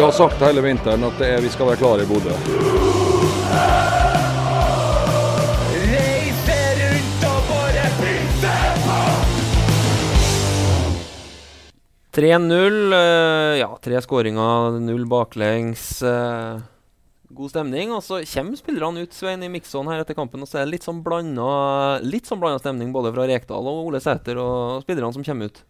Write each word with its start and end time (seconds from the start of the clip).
Vi 0.00 0.04
har 0.04 0.12
sagt 0.16 0.40
hele 0.40 0.62
vinteren 0.64 1.02
at 1.04 1.18
er, 1.20 1.42
vi 1.44 1.50
skal 1.52 1.66
være 1.68 1.76
klare 1.76 2.04
i 2.06 2.08
Bodø. 2.08 2.32
Reise 5.90 6.56
rundt 6.78 7.26
og 7.28 7.50
bare 7.50 7.82
pysse 7.98 8.54
på! 8.86 8.96
3-0. 12.16 12.96
eh, 12.96 13.58
ja, 13.60 13.68
tre 13.84 14.00
skåringer, 14.00 14.80
null 14.80 15.04
baklengs. 15.04 15.84
eh, 16.00 16.64
god 17.28 17.52
stemning. 17.52 17.92
Og 17.92 18.00
så 18.00 18.22
kommer 18.24 18.56
spillerne 18.56 19.04
ut 19.04 19.12
Svein, 19.12 19.44
i 19.44 19.52
Mikson 19.52 19.92
her 19.92 20.00
etter 20.00 20.16
kampen, 20.16 20.40
og 20.40 20.48
så 20.48 20.62
er 20.62 20.64
det 20.64 20.78
litt 20.78 20.88
sånn 20.88 21.04
blanda 21.04 22.00
litt 22.00 22.24
sånn 22.24 22.40
blanda 22.40 22.56
stemning 22.64 22.88
både 22.96 23.12
fra 23.12 23.28
Rekdal 23.28 23.68
og 23.68 23.92
Ole 23.92 24.00
Sæter 24.00 24.40
og 24.40 24.80
spillerne 24.88 25.12
som 25.12 25.28
kommer 25.28 25.52
ut. 25.52 25.60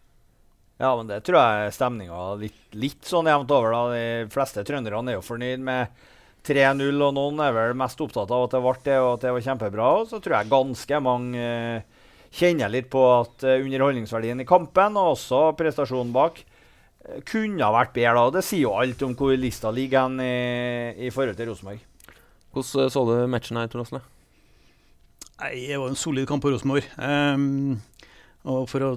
Ja, 0.81 0.95
men 0.97 1.09
det 1.11 1.19
tror 1.27 1.37
jeg 1.37 1.65
er 1.67 1.75
stemninga 1.75 2.19
litt, 2.41 2.61
litt 2.73 3.05
sånn 3.05 3.29
jevnt 3.29 3.51
over. 3.53 3.75
da. 3.75 3.81
De 3.93 4.31
fleste 4.33 4.63
trønderne 4.65 5.13
er 5.13 5.19
jo 5.19 5.25
fornøyd 5.25 5.61
med 5.61 6.07
3-0, 6.47 6.87
og 7.05 7.11
noen 7.13 7.41
er 7.45 7.53
vel 7.53 7.75
mest 7.77 8.01
opptatt 8.01 8.31
av 8.33 8.47
at 8.47 8.55
det 8.55 8.61
ble 8.63 8.73
det, 8.87 8.95
og 8.97 9.11
at 9.13 9.25
det 9.27 9.33
var 9.35 9.43
kjempebra. 9.45 9.89
Og 9.99 10.07
så 10.09 10.17
tror 10.17 10.39
jeg 10.39 10.49
ganske 10.49 11.01
mange 11.05 11.43
eh, 11.43 11.99
kjenner 12.33 12.71
litt 12.73 12.89
på 12.89 13.03
at 13.19 13.45
eh, 13.45 13.61
underholdningsverdien 13.61 14.41
i 14.41 14.47
kampen, 14.49 14.97
og 14.97 15.13
også 15.13 15.43
prestasjonen 15.59 16.15
bak, 16.15 16.41
eh, 16.41 17.21
kunne 17.29 17.61
ha 17.61 17.69
vært 17.75 17.93
bedre. 17.99 18.15
da. 18.17 18.25
og 18.25 18.39
Det 18.39 18.45
sier 18.47 18.65
jo 18.65 18.73
alt 18.79 19.05
om 19.05 19.13
hvor 19.19 19.37
lista 19.37 19.69
ligger 19.69 20.07
hen 20.07 20.17
i, 20.25 21.05
i 21.05 21.13
forhold 21.13 21.37
til 21.37 21.51
Rosenborg. 21.51 21.85
Hvordan 22.55 22.87
eh, 22.87 22.91
så 22.97 23.05
du 23.05 23.13
matchen 23.29 23.61
her, 23.61 23.69
Tor 23.69 23.85
Asle? 23.85 24.01
Nei, 25.41 25.53
Det 25.67 25.77
var 25.77 25.93
en 25.93 26.01
solid 26.09 26.25
kamp 26.29 26.41
på 26.41 26.55
Rosenborg. 26.55 26.89
Um, 26.97 27.77
og 28.49 28.65
for 28.71 28.89
å 28.89 28.91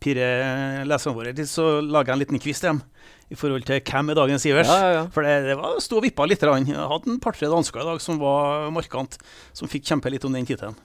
pirre 0.00 0.84
leserne 0.88 1.16
våre 1.16 1.34
litt, 1.36 1.50
så 1.50 1.78
lager 1.84 2.12
jeg 2.12 2.16
en 2.16 2.24
liten 2.24 2.42
quiz 2.42 2.62
til 2.62 2.72
dem 2.72 2.82
i 3.30 3.38
forhold 3.38 3.62
til 3.68 3.78
hvem 3.86 4.10
er 4.10 4.18
dagens 4.18 4.44
Ivers. 4.48 4.70
Ja, 4.72 4.80
ja, 4.82 4.90
ja. 4.98 5.06
For 5.14 5.26
det, 5.26 5.36
det 5.46 5.56
var 5.60 5.78
sto 5.84 6.00
og 6.00 6.04
vippa 6.06 6.26
litt. 6.26 6.42
Jeg 6.42 6.74
hadde 6.74 7.12
en 7.12 7.22
par-tre 7.22 7.50
dansker 7.52 7.84
i 7.84 7.88
dag 7.92 8.02
som 8.02 8.18
var 8.18 8.68
markant, 8.74 9.16
som 9.54 9.70
fikk 9.70 9.86
kjempe 9.86 10.10
litt 10.10 10.26
om 10.26 10.34
den 10.34 10.48
tittelen. 10.48 10.78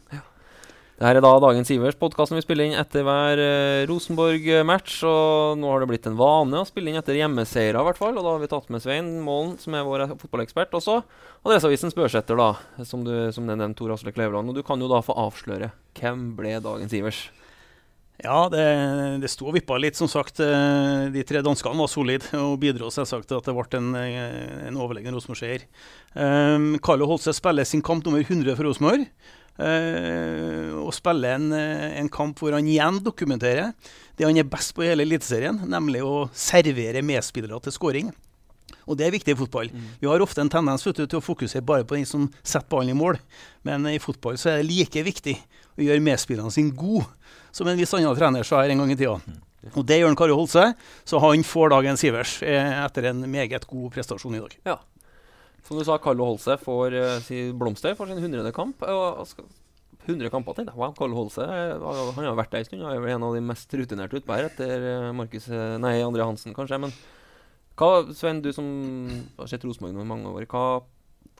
Det 0.95 1.03
her 1.03 1.17
er 1.19 1.23
da 1.25 1.33
dagens 1.43 1.67
Ivers, 1.75 1.97
podkasten 1.99 2.38
vi 2.38 2.43
spiller 2.45 2.69
inn 2.69 2.77
etter 2.80 3.03
hver 3.03 3.39
eh, 3.43 3.81
Rosenborg-match. 3.89 5.02
Og 5.09 5.58
nå 5.59 5.67
har 5.67 5.83
det 5.83 5.89
blitt 5.89 6.05
en 6.08 6.16
vane 6.16 6.61
å 6.61 6.67
spille 6.69 6.88
inn 6.88 6.99
etter 7.02 7.17
hjemmeseiere, 7.17 7.81
i 7.81 7.88
hvert 7.89 7.99
fall. 7.99 8.13
Og 8.16 8.23
da 8.23 8.31
har 8.31 8.39
vi 8.39 8.47
tatt 8.53 8.69
med 8.71 8.83
Svein 8.83 9.09
Målen, 9.25 9.58
som 9.59 9.75
er 9.75 9.83
vår 9.83 10.05
fotballekspert 10.13 10.77
også. 10.80 11.02
Adresseavisens 11.41 11.97
børsetter, 11.97 12.39
da, 12.39 12.86
som, 12.88 13.03
du, 13.03 13.11
som 13.36 13.49
det 13.49 13.58
nevnte 13.59 13.81
Tor 13.81 13.91
Asle 13.97 14.16
Kleveland. 14.16 14.53
Og 14.53 14.55
du 14.55 14.63
kan 14.63 14.80
jo 14.80 14.88
da 14.88 15.02
få 15.03 15.17
avsløre 15.25 15.73
hvem 15.99 16.30
ble 16.39 16.55
dagens 16.63 16.95
Ivers. 16.95 17.25
Ja, 18.23 18.45
det, 18.47 18.63
det 19.19 19.30
sto 19.31 19.49
og 19.49 19.58
vippa 19.58 19.75
litt, 19.81 19.97
som 19.99 20.08
sagt. 20.08 20.39
Eh, 20.39 21.08
De 21.11 21.23
tre 21.27 21.41
danskene 21.44 21.81
var 21.81 21.91
solide 21.91 22.39
og 22.39 22.58
bidro 22.61 22.88
selvsagt 22.94 23.27
til 23.27 23.41
at 23.41 23.47
det 23.49 23.55
ble 23.58 23.66
en, 23.80 23.89
eh, 23.99 24.67
en 24.69 24.80
overlegen 24.80 25.16
Rosenborg-seier. 25.16 25.66
Um, 26.16 26.77
Carlo 26.80 27.09
Holse 27.09 27.33
spiller 27.36 27.67
sin 27.67 27.83
kamp 27.83 28.05
nummer 28.05 28.23
100 28.23 28.55
for 28.55 28.69
Rosenborg. 28.69 29.09
Uh, 29.55 30.75
og 30.81 30.91
spiller 30.91 31.38
en, 31.38 31.53
en 31.55 32.09
kamp 32.11 32.41
hvor 32.43 32.52
han 32.52 32.67
igjen 32.67 32.97
dokumenterer 32.99 33.69
det 34.19 34.25
han 34.27 34.36
er 34.36 34.47
best 34.52 34.73
på 34.75 34.83
i 34.83 34.89
hele 34.89 35.05
Eliteserien, 35.08 35.61
nemlig 35.71 36.02
å 36.03 36.25
servere 36.36 37.03
medspillere 37.03 37.59
til 37.63 37.75
skåring. 37.75 38.09
Og 38.86 38.99
det 38.99 39.08
er 39.08 39.13
viktig 39.16 39.33
i 39.33 39.39
fotball. 39.39 39.71
Vi 40.02 40.08
har 40.08 40.23
ofte 40.23 40.43
en 40.43 40.52
tendens 40.52 40.83
du, 40.86 40.91
til 40.93 41.19
å 41.19 41.23
fokusere 41.23 41.63
bare 41.66 41.88
på 41.88 41.97
den 41.97 42.08
som 42.08 42.27
setter 42.43 42.67
ballen 42.71 42.93
i 42.93 42.97
mål. 42.97 43.19
Men 43.66 43.88
i 43.89 43.99
fotball 44.02 44.38
så 44.39 44.52
er 44.52 44.61
det 44.61 44.69
like 44.69 45.03
viktig 45.08 45.36
å 45.75 45.85
gjøre 45.85 46.03
medspillerne 46.03 46.53
sine 46.53 46.75
gode, 46.75 47.07
som 47.55 47.67
en 47.67 47.79
viss 47.79 47.93
annen 47.95 48.15
trener 48.17 48.47
sa 48.47 48.63
her 48.63 48.73
en 48.73 48.83
gang 48.83 48.93
i 48.93 48.99
tida. 48.99 49.17
Og 49.73 49.85
det 49.87 49.97
gjør 49.97 50.11
han 50.11 50.17
Kari 50.19 50.35
Holse, 50.37 50.65
så 51.07 51.21
han 51.23 51.45
får 51.47 51.71
dagen 51.73 51.97
Sivers 51.97 52.37
eh, 52.45 52.73
etter 52.83 53.09
en 53.09 53.23
meget 53.31 53.65
god 53.69 53.91
prestasjon 53.95 54.37
i 54.37 54.43
dag. 54.43 54.57
Ja. 54.67 54.79
Som 55.65 55.79
du 55.79 55.85
sa, 55.87 55.97
Carlo 55.97 56.27
Holse 56.27 56.59
får 56.61 56.93
uh, 56.93 57.30
blomster 57.58 57.95
for 57.97 58.05
sin 58.05 58.19
100. 58.21 58.52
kamp. 58.53 58.83
Og 58.85 59.23
skal, 59.25 59.47
100 60.05 60.30
kamper, 60.30 60.55
til. 60.58 60.69
Wow, 60.77 60.93
Carlo 60.97 61.17
Holse 61.17 61.45
eh, 61.45 61.75
han 61.81 62.27
har 62.27 62.37
vært 62.37 62.53
der 62.53 62.64
en 62.64 62.67
stund. 62.67 62.83
Han 62.85 62.95
er 62.95 63.03
vel 63.03 63.15
en 63.15 63.27
av 63.27 63.35
de 63.35 63.43
mest 63.45 63.71
rutinerte 63.73 64.19
utpå 64.19 64.35
her 64.35 64.49
etter 64.49 64.87
eh, 64.91 65.11
Markus 65.17 65.47
eh, 65.49 65.77
Nei, 65.81 65.97
André 66.05 66.25
Hansen, 66.27 66.53
kanskje. 66.55 66.80
Men 66.81 66.93
hva, 67.80 67.89
Svein, 68.15 68.43
du 68.45 68.52
som 68.55 68.67
har 69.39 69.49
sett 69.52 69.65
Rosenborg 69.65 69.95
nå 69.95 70.05
i 70.05 70.09
mange 70.09 70.31
år, 70.31 70.47
hva, 70.52 70.65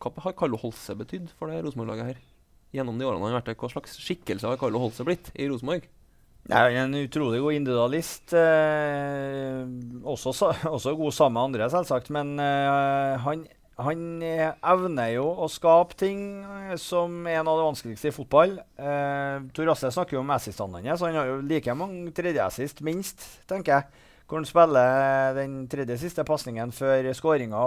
hva 0.02 0.26
har 0.26 0.38
Carlo 0.38 0.60
Holse 0.62 0.98
betydd 0.98 1.30
for 1.38 1.52
det 1.52 1.62
Rosenborg-laget 1.62 2.14
her? 2.14 2.24
Gjennom 2.76 2.98
de 3.00 3.08
årene 3.08 3.24
han 3.24 3.32
har 3.32 3.40
vært 3.40 3.54
der, 3.54 3.60
Hva 3.62 3.72
slags 3.72 4.00
skikkelse 4.04 4.50
har 4.50 4.60
Carlo 4.60 4.82
Holse 4.84 5.06
blitt 5.08 5.32
i 5.36 5.48
Rosenborg? 5.48 5.88
Han 6.52 6.76
er 6.76 6.84
en 6.84 6.94
utrolig 7.00 7.40
god 7.42 7.58
individualist. 7.58 8.34
Eh, 8.38 9.64
også, 10.06 10.34
også 10.76 10.94
god 11.00 11.16
sammen 11.16 11.40
med 11.40 11.48
andre, 11.50 11.70
selvsagt. 11.74 12.12
Men 12.14 12.36
eh, 12.42 13.16
han, 13.24 13.46
han 13.82 14.04
eh, 14.24 14.52
evner 14.62 15.16
jo 15.16 15.26
å 15.26 15.50
skape 15.50 15.98
ting 15.98 16.20
eh, 16.46 16.76
som 16.78 17.26
er 17.26 17.40
en 17.40 17.50
av 17.50 17.58
det 17.58 17.66
vanskeligste 17.72 18.12
i 18.12 18.16
fotball. 18.16 18.60
Eh, 18.78 19.48
Tor 19.58 19.72
Asle 19.74 19.90
snakker 19.96 20.20
jo 20.20 20.22
om 20.22 20.36
assistene 20.36 20.84
hans. 20.86 21.02
Han 21.02 21.18
har 21.18 21.32
jo 21.32 21.40
like 21.42 21.74
mange 21.78 22.14
tredjeassist, 22.16 22.84
minst, 22.86 23.26
tenker 23.50 23.80
jeg. 23.80 24.04
Hvor 24.26 24.42
han 24.42 24.48
spiller 24.50 25.34
den 25.38 25.58
tredje 25.70 25.98
siste 26.02 26.26
pasningen 26.26 26.72
før 26.74 27.10
skåringa. 27.14 27.66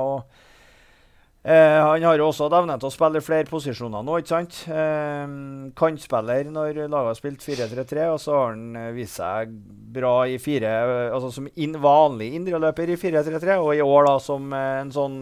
Eh, 1.49 1.81
han 1.81 2.03
har 2.05 2.21
jo 2.21 2.27
også 2.29 2.51
evne 2.53 2.75
til 2.77 2.91
å 2.91 2.93
spille 2.93 3.23
i 3.23 3.25
flere 3.25 3.49
posisjoner 3.49 4.03
nå, 4.05 4.19
ikke 4.21 4.35
sant? 4.35 4.57
Eh, 4.69 5.31
kantspiller 5.79 6.51
når 6.53 6.83
laget 6.83 7.09
har 7.09 7.17
spilt 7.17 7.47
4-3-3, 7.47 8.09
og 8.13 8.19
så 8.21 8.35
har 8.37 8.51
han 8.53 8.77
eh, 8.77 8.91
vist 8.93 9.17
seg 9.17 9.55
bra 9.95 10.13
i 10.29 10.37
fire, 10.43 10.75
eh, 10.83 11.15
altså 11.15 11.31
som 11.39 11.49
in 11.57 11.79
vanlig 11.81 12.35
indreløper 12.37 12.93
i 12.93 12.99
4-3-3, 13.01 13.57
og 13.63 13.73
i 13.79 13.85
år 13.87 14.11
da 14.11 14.15
som 14.21 14.53
eh, 14.53 14.77
en 14.83 14.95
sånn 14.95 15.19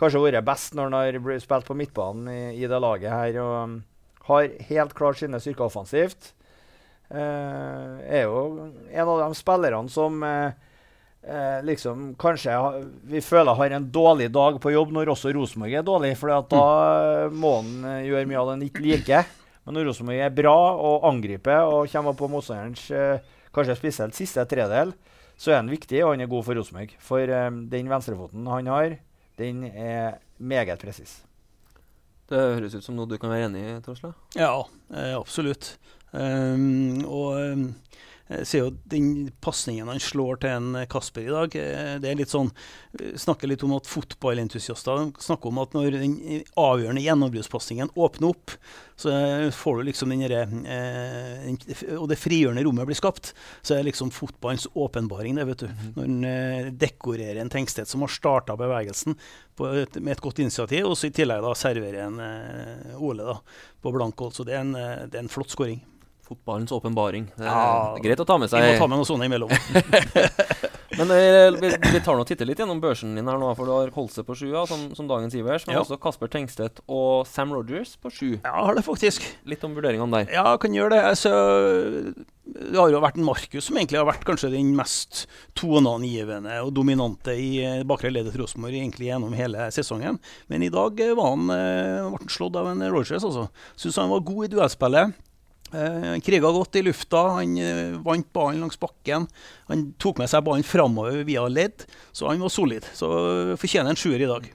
Kanskje 0.00 0.20
vært 0.22 0.46
best 0.48 0.72
når 0.72 0.86
han 0.86 0.94
har 0.96 1.40
spilt 1.42 1.66
på 1.68 1.74
midtbanen 1.76 2.28
i, 2.32 2.42
i 2.64 2.68
det 2.72 2.78
laget 2.80 3.12
her, 3.12 3.34
og 3.42 3.56
um, 3.68 3.74
har 4.30 4.46
helt 4.70 4.94
klart 4.96 5.18
sine 5.20 5.36
styrker 5.42 5.66
offensivt. 5.66 6.30
Eh, 7.10 7.98
er 8.08 8.24
jo 8.24 8.70
en 8.88 9.10
av 9.10 9.20
de 9.20 9.36
spillerne 9.36 9.92
som 9.92 10.22
eh, 10.24 10.56
eh, 11.22 11.58
liksom 11.66 12.14
kanskje 12.20 12.54
vi 13.10 13.22
føler 13.24 13.58
har 13.58 13.76
en 13.76 13.90
dårlig 13.92 14.30
dag 14.32 14.60
på 14.62 14.72
jobb 14.74 14.94
når 14.96 15.12
også 15.14 15.32
Rosenborg 15.36 15.76
er 15.80 15.86
dårlig, 15.86 16.14
for 16.20 16.32
da 16.52 16.64
må 17.32 17.58
han 17.60 17.84
eh, 17.84 18.08
gjøre 18.08 18.30
mye 18.30 18.40
av 18.40 18.50
det 18.50 18.56
han 18.56 18.66
ikke 18.68 18.86
liker. 18.86 19.36
Men 19.64 19.76
når 19.76 19.90
Rosenborg 19.90 20.24
er 20.24 20.34
bra 20.34 20.56
og 20.80 21.06
angriper 21.10 21.68
og 21.68 21.90
kommer 21.92 22.16
på 22.18 22.30
motstanderens 22.32 22.88
eh, 22.90 23.32
kanskje 23.54 23.78
spesielt 23.78 24.16
siste 24.16 24.44
tredel, 24.50 24.94
så 25.40 25.54
er 25.54 25.62
han 25.62 25.72
viktig, 25.72 26.02
og 26.04 26.14
han 26.14 26.24
er 26.24 26.30
god 26.30 26.44
for 26.46 26.58
Rosenborg. 26.58 26.94
For 27.04 27.24
eh, 27.24 27.50
den 27.72 27.90
venstrefoten 27.92 28.48
han 28.50 28.70
har, 28.72 28.96
den 29.40 29.64
er 29.70 30.20
meget 30.38 30.80
presis. 30.82 31.20
Det 32.30 32.38
høres 32.38 32.76
ut 32.78 32.84
som 32.86 32.94
noe 32.94 33.10
du 33.10 33.16
kan 33.18 33.32
være 33.32 33.48
enig 33.48 33.62
i, 33.66 33.78
Torsla? 33.82 34.12
Ja, 34.38 34.52
eh, 34.94 35.14
absolutt. 35.18 35.72
Um, 36.10 37.02
og 37.06 37.38
um, 37.38 37.64
jeg 38.30 38.46
ser 38.46 38.62
jo 38.62 38.74
den 38.92 39.30
pasningen 39.42 39.88
han 39.90 40.02
slår 40.02 40.40
til 40.42 40.52
en 40.54 40.78
Kasper 40.90 41.26
i 41.26 41.32
dag, 41.32 41.56
eh, 41.58 41.94
det 42.02 42.10
er 42.10 42.20
litt 42.20 42.30
sånn 42.30 42.52
eh, 42.98 43.16
Snakker 43.18 43.50
litt 43.50 43.64
om 43.66 43.74
at 43.74 43.90
fotballentusiaster 43.90 45.10
snakker 45.18 45.50
om 45.50 45.58
at 45.62 45.74
når 45.74 45.98
den 45.98 46.14
avgjørende 46.58 47.02
gjennombruddspasningen 47.02 47.90
åpner 47.98 48.30
opp, 48.30 48.54
så 49.00 49.10
eh, 49.10 49.50
får 49.50 49.80
du 49.80 49.88
liksom 49.88 50.12
den 50.12 50.22
derre 50.22 50.44
eh, 50.68 51.98
Og 51.98 52.06
det 52.10 52.20
frigjørende 52.20 52.64
rommet 52.66 52.88
blir 52.88 52.98
skapt. 52.98 53.32
Så 53.62 53.76
er 53.76 53.86
liksom 53.86 54.12
fotballens 54.12 54.68
åpenbaring, 54.74 55.38
det, 55.38 55.46
vet 55.48 55.64
du. 55.64 55.84
Når 55.96 56.08
en 56.08 56.26
eh, 56.28 56.72
dekorerer 56.84 57.40
en 57.40 57.52
tenksted 57.52 57.88
som 57.88 58.04
har 58.04 58.12
starta 58.12 58.58
bevegelsen 58.60 59.16
på 59.56 59.70
et, 59.82 59.96
med 60.00 60.14
et 60.14 60.24
godt 60.24 60.42
initiativ, 60.44 60.86
og 60.88 60.98
så 60.98 61.08
i 61.08 61.14
tillegg 61.16 61.42
da 61.44 61.54
serverer 61.58 62.06
en 62.06 62.20
eh, 62.24 63.00
Ole 63.00 63.26
da, 63.26 63.38
på 63.80 63.94
blankhold. 63.96 64.36
Så 64.36 64.46
det 64.48 64.58
er 64.58 64.66
en, 64.66 64.76
eh, 64.76 65.06
det 65.08 65.18
er 65.18 65.24
en 65.24 65.32
flott 65.32 65.56
skåring. 65.56 65.80
Fotballens 66.30 66.70
åpenbaring. 66.72 67.24
Det 67.34 67.42
er 67.42 67.50
Ja, 67.50 67.96
greit 68.04 68.20
å 68.22 68.26
ta 68.28 68.36
med 68.38 68.50
seg. 68.52 68.62
Vi 68.62 68.76
må 68.76 68.78
ta 68.84 68.86
med 68.90 69.00
noe 69.02 69.08
sånt 69.08 69.26
imellom. 69.26 69.50
Men 71.00 71.10
eh, 71.14 71.48
vi, 71.54 71.68
vi 71.94 72.00
tar 72.04 72.16
nå 72.18 72.24
titter 72.28 72.46
litt 72.48 72.58
gjennom 72.60 72.80
børsen 72.82 73.14
din 73.16 73.28
her 73.30 73.38
nå, 73.40 73.52
for 73.56 73.66
du 73.68 73.72
har 73.72 73.92
Holse 73.94 74.24
på 74.26 74.34
sjua, 74.36 74.64
som, 74.68 74.88
som 74.98 75.06
dagens 75.08 75.34
Ivers, 75.38 75.64
men 75.68 75.76
Ja. 75.78 75.84
også 75.84 75.96
Kasper 76.02 76.28
Tengstedt 76.32 76.82
og 76.90 77.26
Sam 77.30 77.54
Rogers 77.54 77.94
på 78.02 78.10
sju. 78.12 78.28
Ja, 78.42 78.52
har 78.66 78.74
det 78.76 78.82
faktisk. 78.84 79.24
Litt 79.48 79.62
om 79.64 79.74
vurderingene 79.78 80.24
der. 80.26 80.34
Ja, 80.34 80.56
kan 80.60 80.74
gjøre 80.74 80.96
det. 80.96 81.00
Altså, 81.12 81.32
det 82.50 82.74
har 82.76 82.90
jo 82.90 83.00
vært 83.02 83.16
en 83.22 83.26
Markus 83.28 83.68
som 83.70 83.78
egentlig 83.78 84.00
har 84.02 84.08
vært 84.10 84.26
kanskje 84.28 84.50
den 84.52 84.74
mest 84.76 85.24
toneangivende 85.58 86.58
og 86.66 86.74
dominante 86.76 87.38
i 87.38 87.50
eh, 87.64 87.82
bakre 87.86 88.10
leddet 88.12 88.34
til 88.34 88.42
Rosenborg 88.44 88.74
egentlig 88.82 89.08
gjennom 89.12 89.34
hele 89.38 89.70
sesongen. 89.74 90.18
Men 90.50 90.66
i 90.66 90.72
dag 90.74 91.00
eh, 91.06 91.14
var 91.16 91.32
han, 91.36 91.46
ble 91.48 92.18
han 92.18 92.30
slått 92.34 92.58
av 92.60 92.72
en 92.74 92.82
Rogers, 92.92 93.22
altså. 93.24 93.46
Syns 93.78 94.02
han 94.02 94.10
var 94.12 94.26
god 94.26 94.48
i 94.50 94.54
duellspillet. 94.58 95.18
Eh, 95.72 96.10
Han 96.10 96.20
kriga 96.20 96.50
godt 96.50 96.76
i 96.76 96.82
lufta, 96.82 97.22
han 97.38 97.58
eh, 97.58 97.98
vant 98.04 98.32
ballen 98.34 98.64
langs 98.64 98.80
bakken. 98.80 99.28
Han 99.70 99.90
tok 100.02 100.22
med 100.22 100.30
seg 100.30 100.44
ballen 100.46 100.66
framover 100.66 101.22
via 101.28 101.46
ledd, 101.48 101.86
så 102.12 102.30
han 102.30 102.42
var 102.42 102.52
solid. 102.52 102.86
Så 102.94 103.10
eh, 103.10 103.58
fortjener 103.60 103.94
en 103.94 104.00
sjuer 104.00 104.24
i 104.24 104.30
dag. 104.30 104.50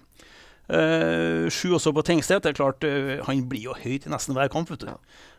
Uh, 0.65 1.45
sju 1.53 1.75
også 1.77 1.91
på 1.93 2.01
Tengstedt. 2.01 2.41
Det 2.41 2.49
er 2.49 2.55
klart, 2.57 2.81
uh, 2.89 3.19
Han 3.27 3.43
blir 3.45 3.67
jo 3.67 3.75
høyt 3.77 4.07
i 4.07 4.09
nesten 4.09 4.33
hver 4.33 4.49
kamp. 4.49 4.71
vet 4.71 4.81
du. 4.81 4.87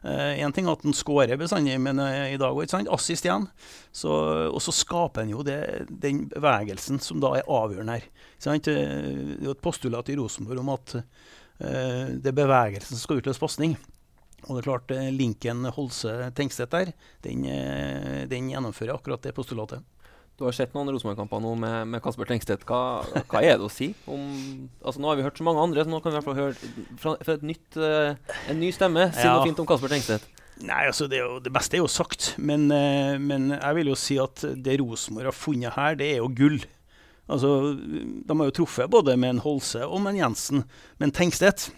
Uh, 0.06 0.52
ting 0.54 0.68
er 0.68 0.76
at 0.76 0.84
han 0.86 0.94
skårer 0.94 1.40
bestandig, 1.40 1.80
men 1.82 1.98
i 1.98 2.38
dag 2.38 2.54
òg. 2.54 2.70
Assist 2.94 3.26
igjen. 3.26 3.48
Så, 3.90 4.12
og 4.46 4.62
så 4.62 4.70
skaper 4.70 5.24
han 5.24 5.32
jo 5.34 5.42
det, 5.42 5.88
den 5.90 6.28
bevegelsen 6.30 7.02
som 7.02 7.18
da 7.18 7.34
er 7.40 7.50
avgjørende 7.50 7.98
her. 7.98 8.06
Det 8.38 8.76
er 8.76 9.42
jo 9.42 9.56
et 9.56 9.64
postulat 9.66 10.14
i 10.14 10.16
Rosenborg 10.20 10.62
om 10.62 10.70
at 10.76 10.94
det 11.58 12.30
er 12.30 12.36
bevegelsen 12.36 12.94
som 12.94 13.02
skal 13.02 13.18
utløse 13.18 13.42
pasning. 13.42 13.74
Og 14.46 14.54
det 14.54 14.62
er 14.62 14.68
klart, 14.68 14.92
linken 15.10 15.66
Holse-Tengstedt 15.74 16.70
der, 16.70 16.92
den, 17.26 17.46
den 18.30 18.50
gjennomfører 18.52 18.94
akkurat 18.94 19.24
det 19.26 19.34
postulatet. 19.34 19.82
Du 20.36 20.44
har 20.44 20.52
sett 20.52 20.74
noen 20.76 20.90
Rosenborg-kamper 20.92 21.40
nå 21.40 21.54
med, 21.56 21.76
med, 21.88 22.02
Kasper 22.04 22.28
Tengstedt. 22.28 22.66
Hva, 22.68 23.00
hva, 23.24 23.40
er 23.40 23.56
det 23.56 23.64
å 23.64 23.72
si 23.72 23.94
om 24.04 24.20
altså 24.82 25.00
Nå 25.00 25.08
har 25.08 25.16
vi 25.16 25.24
hørt 25.24 25.38
så 25.40 25.46
mange 25.46 25.62
andre, 25.64 25.86
så 25.86 25.92
nå 25.92 26.00
kan 26.04 26.12
vi 26.12 26.12
i 26.12 26.18
hvert 26.18 26.26
fall 26.26 26.36
høre 26.36 26.72
fra, 27.00 27.14
fra 27.24 27.36
nytt, 27.40 27.78
uh, 27.80 28.34
en 28.52 28.60
ny 28.60 28.68
stemme 28.76 29.06
si 29.16 29.24
ja. 29.24 29.32
noe 29.32 29.46
fint 29.48 29.62
om 29.64 29.68
Kasper 29.70 29.94
Tengstedt. 29.94 30.28
Nei, 30.60 30.82
altså 30.88 31.08
det, 31.08 31.22
jo, 31.22 31.38
det, 31.40 31.52
beste 31.56 31.78
er 31.78 31.82
jo 31.82 31.88
sagt, 31.88 32.30
men, 32.36 32.68
men, 32.68 33.50
jeg 33.54 33.76
vil 33.76 33.90
jo 33.90 33.96
si 34.00 34.16
at 34.20 34.44
det 34.64 34.78
Rosenborg 34.80 35.28
har 35.28 35.36
funnet 35.36 35.76
her, 35.76 35.96
det 36.00 36.06
er 36.14 36.22
jo 36.22 36.30
gull. 36.32 36.56
Altså, 37.28 37.50
De 37.76 38.36
har 38.40 38.48
jo 38.48 38.54
truffet 38.56 38.92
både 38.92 39.18
med 39.20 39.34
en 39.34 39.42
Holse 39.44 39.84
og 39.84 40.00
med 40.04 40.14
en 40.14 40.22
Jensen, 40.22 40.64
men 41.00 41.12
Tengstedt 41.12 41.68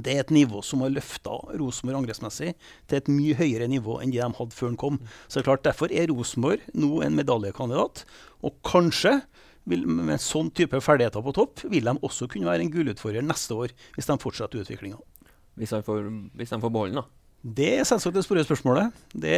det 0.00 0.14
er 0.14 0.22
et 0.22 0.32
nivå 0.32 0.62
som 0.64 0.80
har 0.84 0.92
løfta 0.94 1.34
Rosenborg 1.60 2.00
angrepsmessig 2.00 2.54
til 2.88 2.98
et 2.98 3.10
mye 3.12 3.36
høyere 3.36 3.68
nivå 3.68 3.98
enn 4.00 4.12
de 4.14 4.22
hadde 4.22 4.56
før 4.56 4.72
han 4.72 4.80
kom. 4.80 4.98
Så 5.26 5.38
det 5.38 5.42
er 5.42 5.48
klart, 5.50 5.64
Derfor 5.66 5.92
er 5.92 6.08
Rosenborg 6.08 6.64
nå 6.72 7.02
en 7.04 7.16
medaljekandidat. 7.18 8.04
Og 8.42 8.56
kanskje, 8.66 9.18
vil, 9.68 9.84
med 9.86 10.16
en 10.16 10.22
sånn 10.22 10.50
type 10.56 10.80
ferdigheter 10.82 11.22
på 11.22 11.34
topp, 11.36 11.64
vil 11.70 11.86
de 11.86 11.96
også 12.00 12.26
kunne 12.30 12.48
være 12.48 12.64
en 12.64 12.72
gullutfordrer 12.72 13.24
neste 13.24 13.54
år, 13.54 13.74
hvis 13.96 14.08
de 14.08 14.16
fortsetter 14.22 14.64
utviklinga. 14.64 15.00
Hvis, 15.60 15.74
hvis, 15.76 16.54
de 16.54 16.62
får 16.62 16.72
beholde 16.72 16.96
den, 16.96 17.02
da? 17.02 17.08
Det 17.42 17.68
er 17.80 17.86
selvsagt 17.86 18.14
det 18.14 18.22
store 18.22 18.44
spørsmålet. 18.46 18.98
Det, 19.18 19.34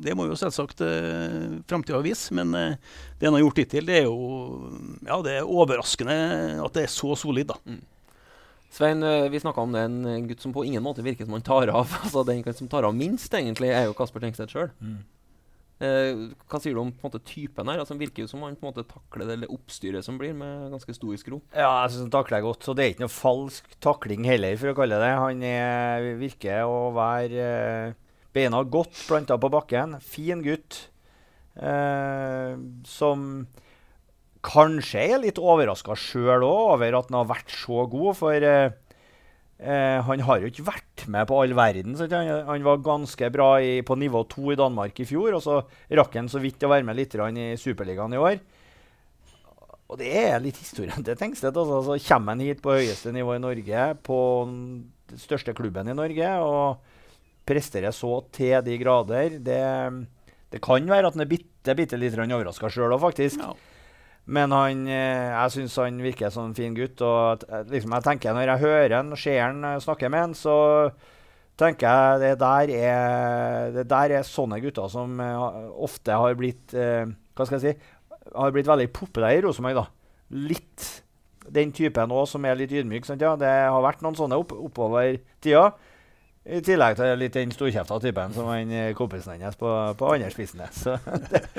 det 0.00 0.14
må 0.16 0.24
jo 0.24 0.38
selvsagt 0.40 0.80
eh, 0.86 1.58
framtida 1.68 2.00
vise. 2.00 2.32
Men 2.36 2.54
eh, 2.56 2.78
det 3.20 3.28
han 3.28 3.36
har 3.36 3.44
gjort 3.44 3.60
hittil, 3.60 3.84
det 3.86 3.98
er 4.00 4.06
jo 4.08 4.70
ja, 5.04 5.18
det 5.24 5.34
er 5.36 5.52
overraskende 5.52 6.16
at 6.64 6.78
det 6.78 6.86
er 6.86 6.92
så 6.92 7.12
solid. 7.20 7.52
da. 7.52 7.58
Mm. 7.68 7.82
Svein, 8.70 9.02
eh, 9.02 9.28
vi 9.32 9.40
snakka 9.40 9.60
om 9.64 9.72
det. 9.72 9.84
En 9.88 10.28
gutt 10.28 10.40
som 10.44 10.52
på 10.52 10.64
ingen 10.64 10.82
måte 10.84 11.04
virker 11.04 11.24
som 11.24 11.36
han 11.36 11.46
tar 11.46 11.68
av. 11.72 11.92
altså 12.02 12.24
Den 12.24 12.42
som 12.54 12.68
tar 12.68 12.86
av 12.88 12.96
minst, 12.96 13.32
egentlig, 13.34 13.72
er 13.72 13.88
jo 13.88 13.96
Kasper 13.96 14.24
Tengstedt 14.24 14.52
sjøl. 14.52 14.72
Mm. 14.80 14.98
Eh, 15.78 16.20
hva 16.50 16.58
sier 16.58 16.74
du 16.74 16.80
om 16.82 16.90
måte, 17.04 17.20
typen 17.22 17.70
her? 17.70 17.78
Altså, 17.78 17.94
han 17.94 18.02
virker 18.02 18.24
jo 18.24 18.30
som 18.30 18.42
han 18.42 18.56
på 18.58 18.66
en 18.66 18.72
måte 18.72 18.86
takler 18.90 19.30
det 19.30 19.50
oppstyret 19.54 20.04
som 20.04 20.18
blir, 20.18 20.34
med 20.36 20.72
ganske 20.74 20.94
stoisk 20.96 21.30
ro. 21.30 21.40
Ja, 21.52 21.84
jeg 21.84 21.94
syns 21.94 22.08
han 22.08 22.14
takler 22.16 22.42
godt. 22.44 22.66
Så 22.66 22.74
det 22.74 22.84
er 22.84 22.94
ikke 22.94 23.06
noe 23.06 23.14
falsk 23.14 23.78
takling 23.84 24.26
heller, 24.26 24.58
for 24.58 24.72
å 24.72 24.78
kalle 24.78 24.98
det 25.00 25.14
Han 25.20 25.42
er, 25.46 26.10
virker 26.18 26.66
å 26.66 26.90
være 26.96 27.46
eh, 27.46 27.96
beina 28.34 28.62
godt 28.66 29.06
planta 29.06 29.38
på 29.38 29.52
bakken. 29.54 29.96
Fin 30.02 30.42
gutt. 30.42 30.88
Eh, 31.58 32.58
som 32.86 33.46
kanskje 34.44 35.06
er 35.14 35.22
litt 35.22 35.40
overraska 35.40 35.96
sjøl 35.98 36.44
òg 36.46 36.74
over 36.74 36.98
at 36.98 37.08
han 37.10 37.18
har 37.20 37.30
vært 37.30 37.54
så 37.54 37.86
god. 37.90 38.10
For 38.18 38.46
eh, 38.50 38.76
eh, 39.58 39.98
han 40.06 40.24
har 40.28 40.42
jo 40.42 40.50
ikke 40.50 40.66
vært 40.68 41.06
med 41.10 41.28
på 41.30 41.40
all 41.42 41.54
verden. 41.58 41.96
Han, 41.98 42.30
han, 42.50 42.66
var 42.66 42.84
ganske 42.86 43.30
bra 43.34 43.50
i, 43.64 43.80
på 43.86 43.98
nivå 43.98 44.24
to 44.30 44.52
i 44.54 44.58
Danmark 44.58 45.00
i 45.00 45.08
fjor, 45.08 45.38
og 45.38 45.44
så 45.44 45.62
rakk 46.00 46.18
han 46.20 46.30
så 46.30 46.42
vidt 46.42 46.64
å 46.64 46.72
være 46.72 46.86
med 46.86 46.98
litt 46.98 47.18
i 47.18 47.50
Superligaen 47.60 48.16
i 48.16 48.22
år. 48.22 48.38
Og 49.88 49.96
det 49.96 50.10
er 50.20 50.42
litt 50.44 50.58
historien 50.60 51.04
til 51.04 51.16
Tengstedt. 51.16 51.56
Altså. 51.56 51.80
Så 51.86 52.10
kommer 52.10 52.36
han 52.36 52.44
hit 52.44 52.60
på 52.64 52.76
høyeste 52.76 53.12
nivå 53.14 53.38
i 53.38 53.42
Norge, 53.42 53.88
på 54.04 54.20
den 54.48 55.20
største 55.20 55.54
klubben 55.56 55.88
i 55.88 55.96
Norge, 55.96 56.34
og 56.44 56.94
presterer 57.48 57.94
så 57.96 58.18
til 58.34 58.60
de 58.66 58.76
grader. 58.80 59.38
Det, 59.40 59.62
det 60.52 60.60
kan 60.64 60.84
være 60.84 61.08
at 61.08 61.16
han 61.16 61.24
er 61.24 61.30
bitte, 61.30 61.76
bitte 61.78 61.96
litt 61.96 62.18
overraska 62.20 62.68
sjøl 62.72 62.92
òg, 62.92 63.00
faktisk. 63.08 63.40
Ja. 63.40 63.56
Men 64.28 64.52
han, 64.52 64.84
eh, 64.92 65.30
jeg 65.32 65.54
syns 65.54 65.76
han 65.80 66.00
virker 66.04 66.32
som 66.32 66.50
en 66.50 66.56
fin 66.56 66.74
gutt. 66.76 67.00
og 67.00 67.44
liksom, 67.70 67.94
jeg 67.96 68.04
tenker 68.04 68.34
Når 68.36 68.52
jeg 68.52 68.64
hører 68.64 68.96
han, 68.96 69.16
ser 69.16 69.40
han, 69.40 69.64
eh, 69.64 69.78
snakker 69.80 70.12
med 70.12 70.20
han, 70.20 70.34
så 70.34 70.92
tenker 71.58 71.88
jeg 71.88 72.20
det 72.20 72.34
der 72.38 72.70
er, 72.70 73.70
det 73.74 73.88
der 73.88 74.18
er 74.20 74.22
sånne 74.22 74.60
gutter 74.62 74.86
som 74.88 75.18
ofte 75.18 76.14
har 76.14 76.36
blitt 76.38 76.70
hva 76.70 77.46
skal 77.46 77.58
jeg 77.58 77.74
si, 77.74 77.88
har 78.30 78.52
blitt 78.54 78.68
veldig 78.68 78.86
populære 78.94 79.40
i 79.40 79.42
Rosenborg. 79.42 79.88
Litt 80.30 80.86
den 81.50 81.72
typen 81.74 82.12
òg, 82.14 82.28
som 82.30 82.44
er 82.46 82.58
litt 82.58 82.70
ydmyk. 82.70 83.08
Ja, 83.18 83.34
det 83.40 83.48
har 83.48 83.82
vært 83.82 84.04
noen 84.04 84.14
sånne 84.18 84.38
opp, 84.38 84.52
oppover 84.52 85.18
tida. 85.42 85.72
I 86.48 86.60
tillegg 86.64 86.96
til 86.96 87.18
litt 87.20 87.34
den 87.36 87.50
storkjefta 87.52 87.98
typen 88.00 88.32
som 88.32 88.46
han 88.48 88.70
eh, 88.72 88.92
kompisen 88.96 89.34
hennes 89.34 89.56
på, 89.58 89.68
på 89.98 90.10
andre 90.14 90.30
spissen 90.32 90.62
ja, 90.62 90.68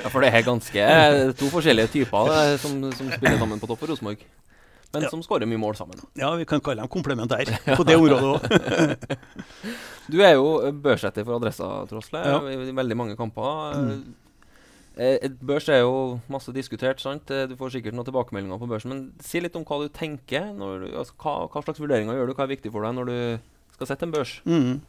for 0.08 0.24
det 0.24 0.32
er 0.32 0.46
ganske 0.46 0.86
eh, 0.86 1.32
to 1.38 1.50
forskjellige 1.52 1.92
typer 1.92 2.30
det, 2.32 2.56
som, 2.62 2.78
som, 2.96 3.10
spiller 3.12 3.38
sammen 3.38 3.60
på 3.62 3.68
topp 3.70 3.82
for 3.84 3.92
Rosenborg. 3.92 4.24
Men 4.90 5.06
ja. 5.06 5.10
som 5.12 5.20
skårer 5.22 5.46
mye 5.46 5.60
mål 5.62 5.76
sammen. 5.78 6.00
Ja, 6.18 6.32
vi 6.34 6.46
kan 6.50 6.62
kalle 6.64 6.82
dem 6.82 6.90
komplementær 6.90 7.52
på 7.78 7.86
det 7.86 7.94
området 8.00 8.32
òg. 8.32 9.04
du 10.10 10.18
er 10.26 10.34
jo 10.34 10.72
børsetter 10.82 11.22
for 11.28 11.38
Adressa, 11.38 11.68
Trosle, 11.90 12.24
ja. 12.26 12.40
i 12.50 12.74
veldig 12.74 12.98
mange 12.98 13.14
kamper. 13.20 13.78
Mm. 13.78 14.02
Eh, 14.98 15.20
et 15.28 15.38
børs 15.46 15.70
er 15.70 15.84
jo 15.84 16.18
masse 16.32 16.50
diskutert. 16.56 16.98
sant? 16.98 17.30
Du 17.30 17.54
får 17.60 17.76
sikkert 17.76 17.94
noen 17.94 18.10
tilbakemeldinger 18.10 18.58
på 18.58 18.70
børsen. 18.72 18.90
Men 18.90 19.06
si 19.22 19.38
litt 19.38 19.54
om 19.54 19.68
hva 19.68 19.84
du 19.84 19.86
tenker. 19.94 20.50
Du, 20.58 20.90
altså, 20.90 21.14
hva, 21.22 21.36
hva, 21.46 21.62
slags 21.68 21.78
vurderinger 21.84 22.18
gjør 22.18 22.32
du? 22.32 22.34
Hva 22.34 22.48
er 22.48 22.54
viktig 22.56 22.74
for 22.74 22.88
deg 22.88 22.98
når 22.98 23.12
du 23.12 23.49
skal 23.80 23.94
sette 23.94 24.04
en 24.04 24.12
børs? 24.12 24.36
Mm. 24.44 24.80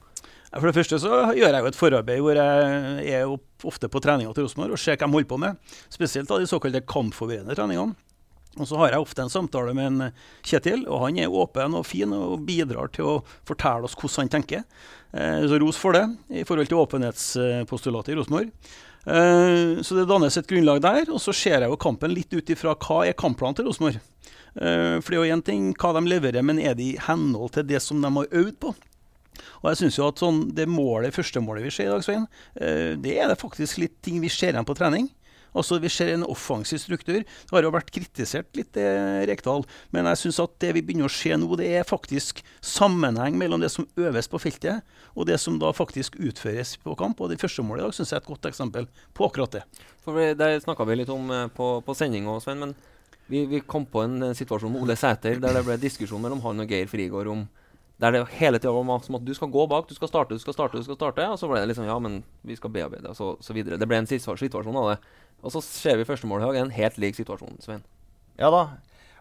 For 0.51 0.67
det 0.67 0.75
første 0.75 0.99
så 0.99 1.17
gjør 1.31 1.55
jeg 1.55 1.63
jo 1.63 1.71
et 1.71 1.79
forarbeid 1.79 2.21
hvor 2.25 2.35
jeg 2.35 3.11
er 3.15 3.35
ofte 3.67 3.87
på 3.87 4.01
treninga 4.03 4.33
til 4.35 4.43
Rosenborg 4.43 4.75
og 4.75 4.81
ser 4.83 4.97
hva 4.99 5.07
de 5.07 5.15
holder 5.15 5.29
på 5.31 5.39
med. 5.39 5.75
Spesielt 5.87 6.27
da 6.27 6.39
de 6.41 6.49
såkalte 6.49 6.83
kampforberedende 6.83 7.55
treningene. 7.55 7.95
Og 8.59 8.67
så 8.67 8.75
har 8.81 8.91
jeg 8.91 8.99
ofte 8.99 9.23
en 9.23 9.31
samtale 9.31 9.71
med 9.71 9.85
en 9.87 10.15
Kjetil, 10.43 10.81
og 10.91 11.05
han 11.05 11.21
er 11.23 11.31
åpen 11.31 11.77
og 11.79 11.85
fin 11.87 12.11
og 12.11 12.41
bidrar 12.43 12.91
til 12.91 13.07
å 13.07 13.13
fortelle 13.47 13.87
oss 13.87 13.95
hvordan 13.95 14.25
han 14.25 14.33
tenker. 14.33 14.65
Eh, 15.13 15.47
så 15.47 15.59
ros 15.59 15.79
for 15.79 15.97
det 15.97 16.05
i 16.29 16.45
forhold 16.47 16.69
til 16.71 16.79
åpenhetspostulatet 16.79 18.13
i 18.13 18.17
Rosenborg. 18.19 18.51
Eh, 19.01 19.81
så 19.83 19.97
det 19.97 20.07
dannes 20.09 20.37
et 20.39 20.47
grunnlag 20.47 20.81
der, 20.83 21.09
og 21.11 21.19
så 21.23 21.35
ser 21.35 21.59
jeg 21.59 21.71
jo 21.71 21.79
kampen 21.81 22.13
litt 22.15 22.31
ut 22.33 22.53
ifra 22.53 22.77
hva 22.77 23.01
er 23.07 23.17
kampplanen 23.17 23.59
til 23.59 23.67
Rosenborg. 23.67 23.99
Eh, 23.99 24.97
for 25.01 25.09
det 25.09 25.17
er 25.17 25.19
jo 25.19 25.35
én 25.35 25.43
ting 25.45 25.71
hva 25.75 25.93
de 25.97 26.05
leverer, 26.07 26.45
men 26.45 26.61
er 26.61 26.77
det 26.77 26.87
i 26.87 27.01
henhold 27.07 27.55
til 27.57 27.67
det 27.67 27.83
som 27.83 28.01
de 28.01 28.13
har 28.19 28.39
øvd 28.43 28.57
på? 28.63 28.75
Og 29.61 29.71
jeg 29.71 29.79
synes 29.79 29.97
jo 29.97 30.07
at 30.09 30.19
sånn, 30.19 30.39
Det 30.53 30.67
målet, 30.67 31.15
første 31.15 31.39
målet 31.41 31.63
vi 31.63 31.71
ser 31.71 31.87
i 31.87 31.93
dag, 31.93 32.03
Svein, 32.03 32.27
det 33.01 33.13
er 33.17 33.29
det 33.29 33.39
faktisk 33.39 33.79
litt 33.79 34.01
ting 34.03 34.19
vi 34.21 34.29
ser 34.29 34.51
igjen 34.51 34.67
på 34.67 34.75
trening. 34.75 35.07
Altså 35.55 35.79
Vi 35.81 35.89
ser 35.91 36.13
en 36.13 36.23
offensiv 36.23 36.79
struktur. 36.79 37.21
Det 37.23 37.51
har 37.51 37.63
jo 37.63 37.73
vært 37.73 37.91
kritisert 37.91 38.55
litt, 38.55 38.77
eh, 38.77 39.25
Rekdal. 39.27 39.65
Men 39.91 40.05
jeg 40.05 40.17
syns 40.17 40.39
at 40.39 40.59
det 40.59 40.73
vi 40.75 40.81
begynner 40.81 41.09
å 41.09 41.11
se 41.11 41.35
nå, 41.35 41.49
det 41.57 41.67
er 41.67 41.83
faktisk 41.87 42.43
sammenheng 42.61 43.37
mellom 43.37 43.59
det 43.59 43.71
som 43.71 43.87
øves 43.97 44.27
på 44.27 44.39
feltet, 44.39 44.81
og 45.15 45.27
det 45.27 45.39
som 45.39 45.59
da 45.59 45.71
faktisk 45.71 46.15
utføres 46.15 46.77
på 46.77 46.95
kamp. 46.95 47.19
Og 47.19 47.29
det 47.29 47.41
første 47.41 47.63
målet 47.63 47.83
i 47.83 47.87
dag 47.87 47.93
syns 47.93 48.11
jeg 48.11 48.21
er 48.21 48.23
et 48.23 48.31
godt 48.31 48.47
eksempel 48.51 48.87
på 49.13 49.27
akkurat 49.27 49.51
det. 49.51 49.63
For 50.05 50.15
Det 50.35 50.63
snakka 50.63 50.85
vi 50.87 50.95
litt 50.95 51.09
om 51.09 51.27
på, 51.53 51.83
på 51.83 51.95
sending 51.95 52.25
òg, 52.25 52.41
Svein. 52.41 52.59
men 52.59 52.75
vi, 53.31 53.45
vi, 53.45 53.61
kom 53.63 53.85
på 53.87 54.03
en 54.03 54.23
uh, 54.23 54.33
situasjon 54.35 54.73
med 54.73 54.83
Ole 54.83 54.97
Sæter 54.99 55.39
der 55.39 55.55
det 55.55 55.63
ble 55.63 55.77
diskusjon 55.79 56.21
mellom 56.21 56.41
han 56.43 56.63
og 56.63 56.71
Geir 56.71 56.89
Frigård 56.91 57.29
om 57.31 57.45
der 58.01 58.15
det 58.15 58.21
hele 58.39 58.57
tida 58.57 58.73
var 58.73 59.03
som 59.05 59.15
at 59.19 59.25
du 59.25 59.33
skal 59.37 59.51
gå 59.53 59.67
bak, 59.69 59.85
du 59.87 59.93
skal 59.93 60.09
starte, 60.09 60.33
du 60.33 60.41
skal 60.41 60.55
starte, 60.55 60.79
du 60.79 60.85
skal 60.85 60.97
starte. 60.97 61.25
Og 61.29 61.37
så 61.37 61.49
ble 61.49 61.61
det 61.61 61.69
liksom 61.69 61.85
Ja, 61.85 61.99
men 62.01 62.23
vi 62.41 62.57
skal 62.57 62.73
bearbeide, 62.73 63.11
og 63.11 63.17
så, 63.17 63.35
så 63.45 63.53
videre. 63.53 63.77
Det 63.77 63.87
ble 63.89 63.99
en 64.01 64.09
situasjon 64.09 64.79
av 64.81 64.87
det. 64.89 64.95
Og 65.45 65.53
så 65.53 65.61
ser 65.65 65.99
vi 65.99 66.07
første 66.09 66.29
mål 66.29 66.47
en 66.49 66.73
helt 66.73 66.97
lik 67.01 67.17
situasjon, 67.17 67.59
Svein. 67.61 67.83
Ja 68.41 68.49
da. 68.53 68.63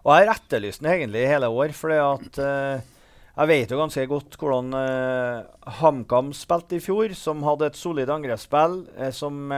Og 0.00 0.14
jeg 0.14 0.24
har 0.24 0.32
etterlyst 0.32 0.80
den 0.80 0.94
egentlig 0.94 1.26
i 1.26 1.28
hele 1.28 1.50
år, 1.52 1.74
fordi 1.76 1.98
at 2.00 2.40
uh, 2.40 3.04
jeg 3.36 3.50
vet 3.50 3.72
jo 3.72 3.80
ganske 3.82 4.04
godt 4.08 4.36
hvordan 4.40 4.72
uh, 4.72 5.72
HamKam 5.80 6.32
spilte 6.36 6.78
i 6.78 6.84
fjor, 6.84 7.12
som 7.16 7.44
hadde 7.44 7.68
et 7.68 7.80
solid 7.80 8.12
angrepsspill. 8.12 8.84
Uh, 8.96 9.10
som 9.12 9.52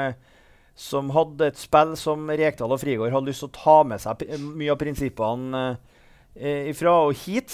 som 0.83 1.11
hadde 1.13 1.51
et 1.51 1.59
spill 1.61 1.91
som 2.01 2.31
Rekdal 2.33 2.73
og 2.73 2.81
Frigård 2.81 3.13
hadde 3.13 3.29
lyst 3.29 3.43
til 3.45 3.51
å 3.51 3.59
ta 3.59 3.75
med 3.85 4.01
seg 4.01 4.23
mye 4.41 4.73
av 4.73 4.79
prinsippene 4.81 5.61
ifra 6.73 6.95
og 7.05 7.13
hit. 7.27 7.53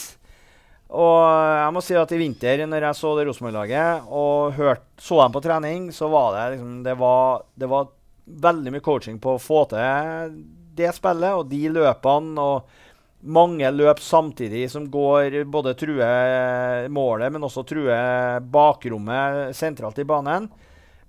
Og 0.88 1.21
jeg 1.21 1.73
må 1.76 1.83
si 1.85 1.97
at 2.00 2.12
i 2.16 2.21
vinter, 2.21 2.64
når 2.64 2.87
jeg 2.88 2.97
så 2.97 3.12
det 3.18 3.26
Rosenborg-laget 3.28 4.09
og 4.09 4.57
hørt, 4.57 4.87
så 4.97 5.21
dem 5.21 5.35
på 5.35 5.42
trening, 5.45 5.88
så 5.92 6.09
var 6.09 6.33
det 6.33 6.45
liksom 6.54 6.78
det 6.87 6.97
var, 6.97 7.45
det 7.54 7.68
var, 7.68 7.95
veldig 8.28 8.75
mye 8.75 8.85
coaching 8.85 9.16
på 9.25 9.38
å 9.38 9.40
få 9.40 9.62
til 9.71 10.35
det 10.76 10.90
spillet 10.92 11.33
og 11.33 11.47
de 11.49 11.62
løpene. 11.73 12.42
og 12.42 12.85
mange 13.18 13.71
løp 13.73 13.99
samtidig 13.99 14.68
som 14.71 14.85
går 14.90 15.42
både 15.50 15.75
truer 15.75 16.85
målet, 16.92 17.33
men 17.33 17.42
også 17.42 17.64
truer 17.66 18.38
bakrommet 18.40 19.57
sentralt 19.57 19.99
i 19.99 20.07
banen. 20.07 20.47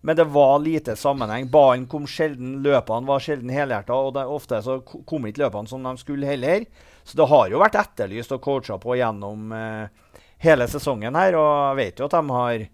Men 0.02 0.16
det 0.16 0.26
var 0.32 0.60
lite 0.64 0.96
sammenheng. 0.96 1.50
Ballen 1.52 1.86
kom 1.92 2.06
sjelden, 2.08 2.62
løpene 2.64 3.08
var 3.10 3.20
sjelden 3.20 3.50
helhjerta, 3.52 3.94
og 4.00 4.14
det, 4.16 4.24
ofte 4.32 4.62
så 4.64 4.78
ko- 4.88 5.02
kom 5.08 5.26
ikke 5.28 5.42
løpene 5.44 5.68
som 5.68 5.84
de 5.84 5.92
skulle 6.00 6.28
heller. 6.30 6.64
Så 7.04 7.18
det 7.20 7.28
har 7.28 7.50
jo 7.52 7.60
vært 7.60 7.76
etterlyst 7.82 8.32
og 8.32 8.40
coacha 8.46 8.78
på 8.80 8.96
gjennom 8.96 9.52
eh, 9.52 10.22
hele 10.46 10.68
sesongen 10.72 11.18
her, 11.20 11.36
og 11.36 11.50
jeg 11.74 11.80
vet 11.82 12.00
jo 12.00 12.08
at 12.08 12.16
de 12.16 12.36
har 12.38 12.68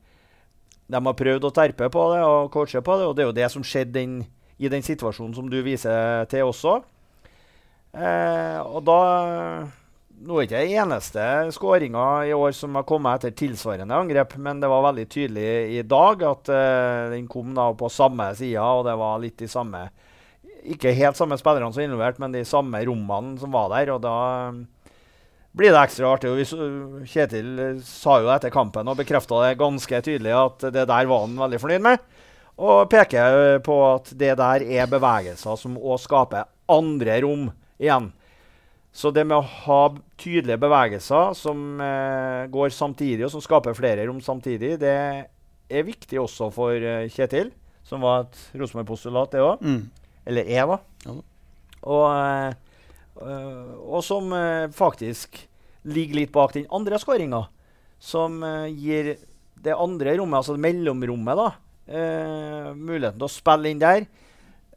de 0.85 0.99
har 1.01 1.15
prøvd 1.17 1.47
å 1.47 1.49
terpe 1.49 1.87
på 1.89 2.01
det 2.13 2.19
og 2.21 2.51
coache 2.53 2.77
på 2.85 2.97
det, 2.99 3.05
og 3.09 3.15
det 3.17 3.23
er 3.23 3.29
jo 3.31 3.37
det 3.39 3.47
som 3.49 3.63
skjedde 3.65 3.95
den, 3.97 4.11
i 4.61 4.69
den 4.69 4.83
situasjonen 4.85 5.33
som 5.33 5.47
du 5.49 5.57
viser 5.65 6.27
til 6.29 6.45
også. 6.45 6.75
Eh, 7.95 8.59
og 8.61 8.83
da 8.85 8.99
Nå 10.25 10.39
er 10.39 10.47
ikke 10.47 10.61
det 10.63 10.77
eneste 10.81 11.23
skåringa 11.53 12.03
i 12.25 12.31
år 12.33 12.53
som 12.57 12.73
har 12.79 12.85
kommet 12.89 13.19
etter 13.19 13.35
tilsvarende 13.37 13.93
angrep, 13.93 14.31
men 14.41 14.57
det 14.57 14.69
var 14.71 14.87
veldig 14.87 15.05
tydelig 15.05 15.49
i 15.77 15.83
dag 15.85 16.23
at 16.25 16.49
uh, 16.49 17.11
den 17.11 17.27
kom 17.29 17.51
da 17.53 17.67
på 17.77 17.91
samme 17.93 18.31
sida, 18.33 18.63
og 18.65 18.87
det 18.87 18.95
var 18.97 19.21
litt 19.21 19.37
de 19.37 19.49
samme 19.51 19.83
Ikke 20.65 20.95
helt 20.97 21.19
samme 21.19 21.37
spillerne 21.37 21.69
som 21.69 21.83
var 21.83 21.85
involvert, 21.85 22.17
men 22.23 22.33
de 22.33 22.41
samme 22.47 22.81
rommene 22.89 23.37
som 23.37 23.53
var 23.53 23.69
der. 23.75 23.93
og 23.93 24.01
da 24.01 24.15
blir 25.55 25.71
det 25.71 25.83
ekstra 25.83 26.09
artig. 26.15 26.33
Og 26.33 27.05
Kjetil 27.05 27.53
eh, 27.61 27.77
sa 27.85 28.19
jo 28.23 28.31
etter 28.33 28.53
kampen 28.53 28.89
og 28.89 28.97
bekrefta 28.99 29.43
det 29.45 29.59
ganske 29.61 30.01
tydelig 30.09 30.33
at 30.35 30.67
det 30.73 30.87
der 30.89 31.09
var 31.11 31.25
han 31.27 31.37
veldig 31.39 31.61
fornøyd 31.61 31.85
med. 31.85 32.03
Og 32.57 32.89
peker 32.91 33.39
eh, 33.43 33.61
på 33.63 33.77
at 33.93 34.11
det 34.17 34.33
der 34.41 34.65
er 34.65 34.91
bevegelser 34.91 35.59
som 35.59 35.77
òg 35.77 36.01
skaper 36.01 36.49
andre 36.71 37.21
rom 37.23 37.49
igjen. 37.77 38.09
Så 38.95 39.11
det 39.11 39.25
med 39.27 39.35
å 39.41 39.47
ha 39.65 39.79
tydelige 40.15 40.61
bevegelser 40.61 41.33
som 41.35 41.81
eh, 41.83 42.45
går 42.51 42.71
samtidig, 42.71 43.25
og 43.27 43.33
som 43.33 43.43
skaper 43.43 43.75
flere 43.75 44.05
rom 44.07 44.21
samtidig, 44.23 44.77
det 44.79 44.95
er 45.67 45.87
viktig 45.87 46.21
også 46.21 46.47
for 46.55 46.79
eh, 46.79 47.09
Kjetil, 47.11 47.51
som 47.83 48.05
var 48.05 48.23
et 48.23 48.39
Rosenborg-postulat, 48.55 49.35
det 49.35 49.43
òg. 49.43 49.65
Mm. 49.65 49.81
Eller 50.31 50.47
er, 50.47 50.71
da. 50.71 50.79
Ja. 51.09 51.17
Og, 51.85 52.05
eh, 52.07 52.79
øh, 53.19 53.75
og 53.83 54.01
som 54.07 54.31
eh, 54.33 54.71
faktisk 54.73 55.43
ligger 55.85 56.21
litt 56.21 56.33
bak 56.33 56.55
den 56.55 56.71
andre 56.73 56.97
skåringa, 57.01 57.43
som 57.99 58.39
eh, 58.47 58.71
gir 58.71 59.15
det 59.65 59.75
andre 59.75 60.15
rommet, 60.21 60.39
altså 60.39 60.55
mellomrommet, 60.55 61.43
da, 61.43 61.51
eh, 61.91 62.71
muligheten 62.71 63.19
til 63.19 63.27
å 63.27 63.35
spille 63.35 63.75
inn 63.75 63.83
der. 63.83 64.07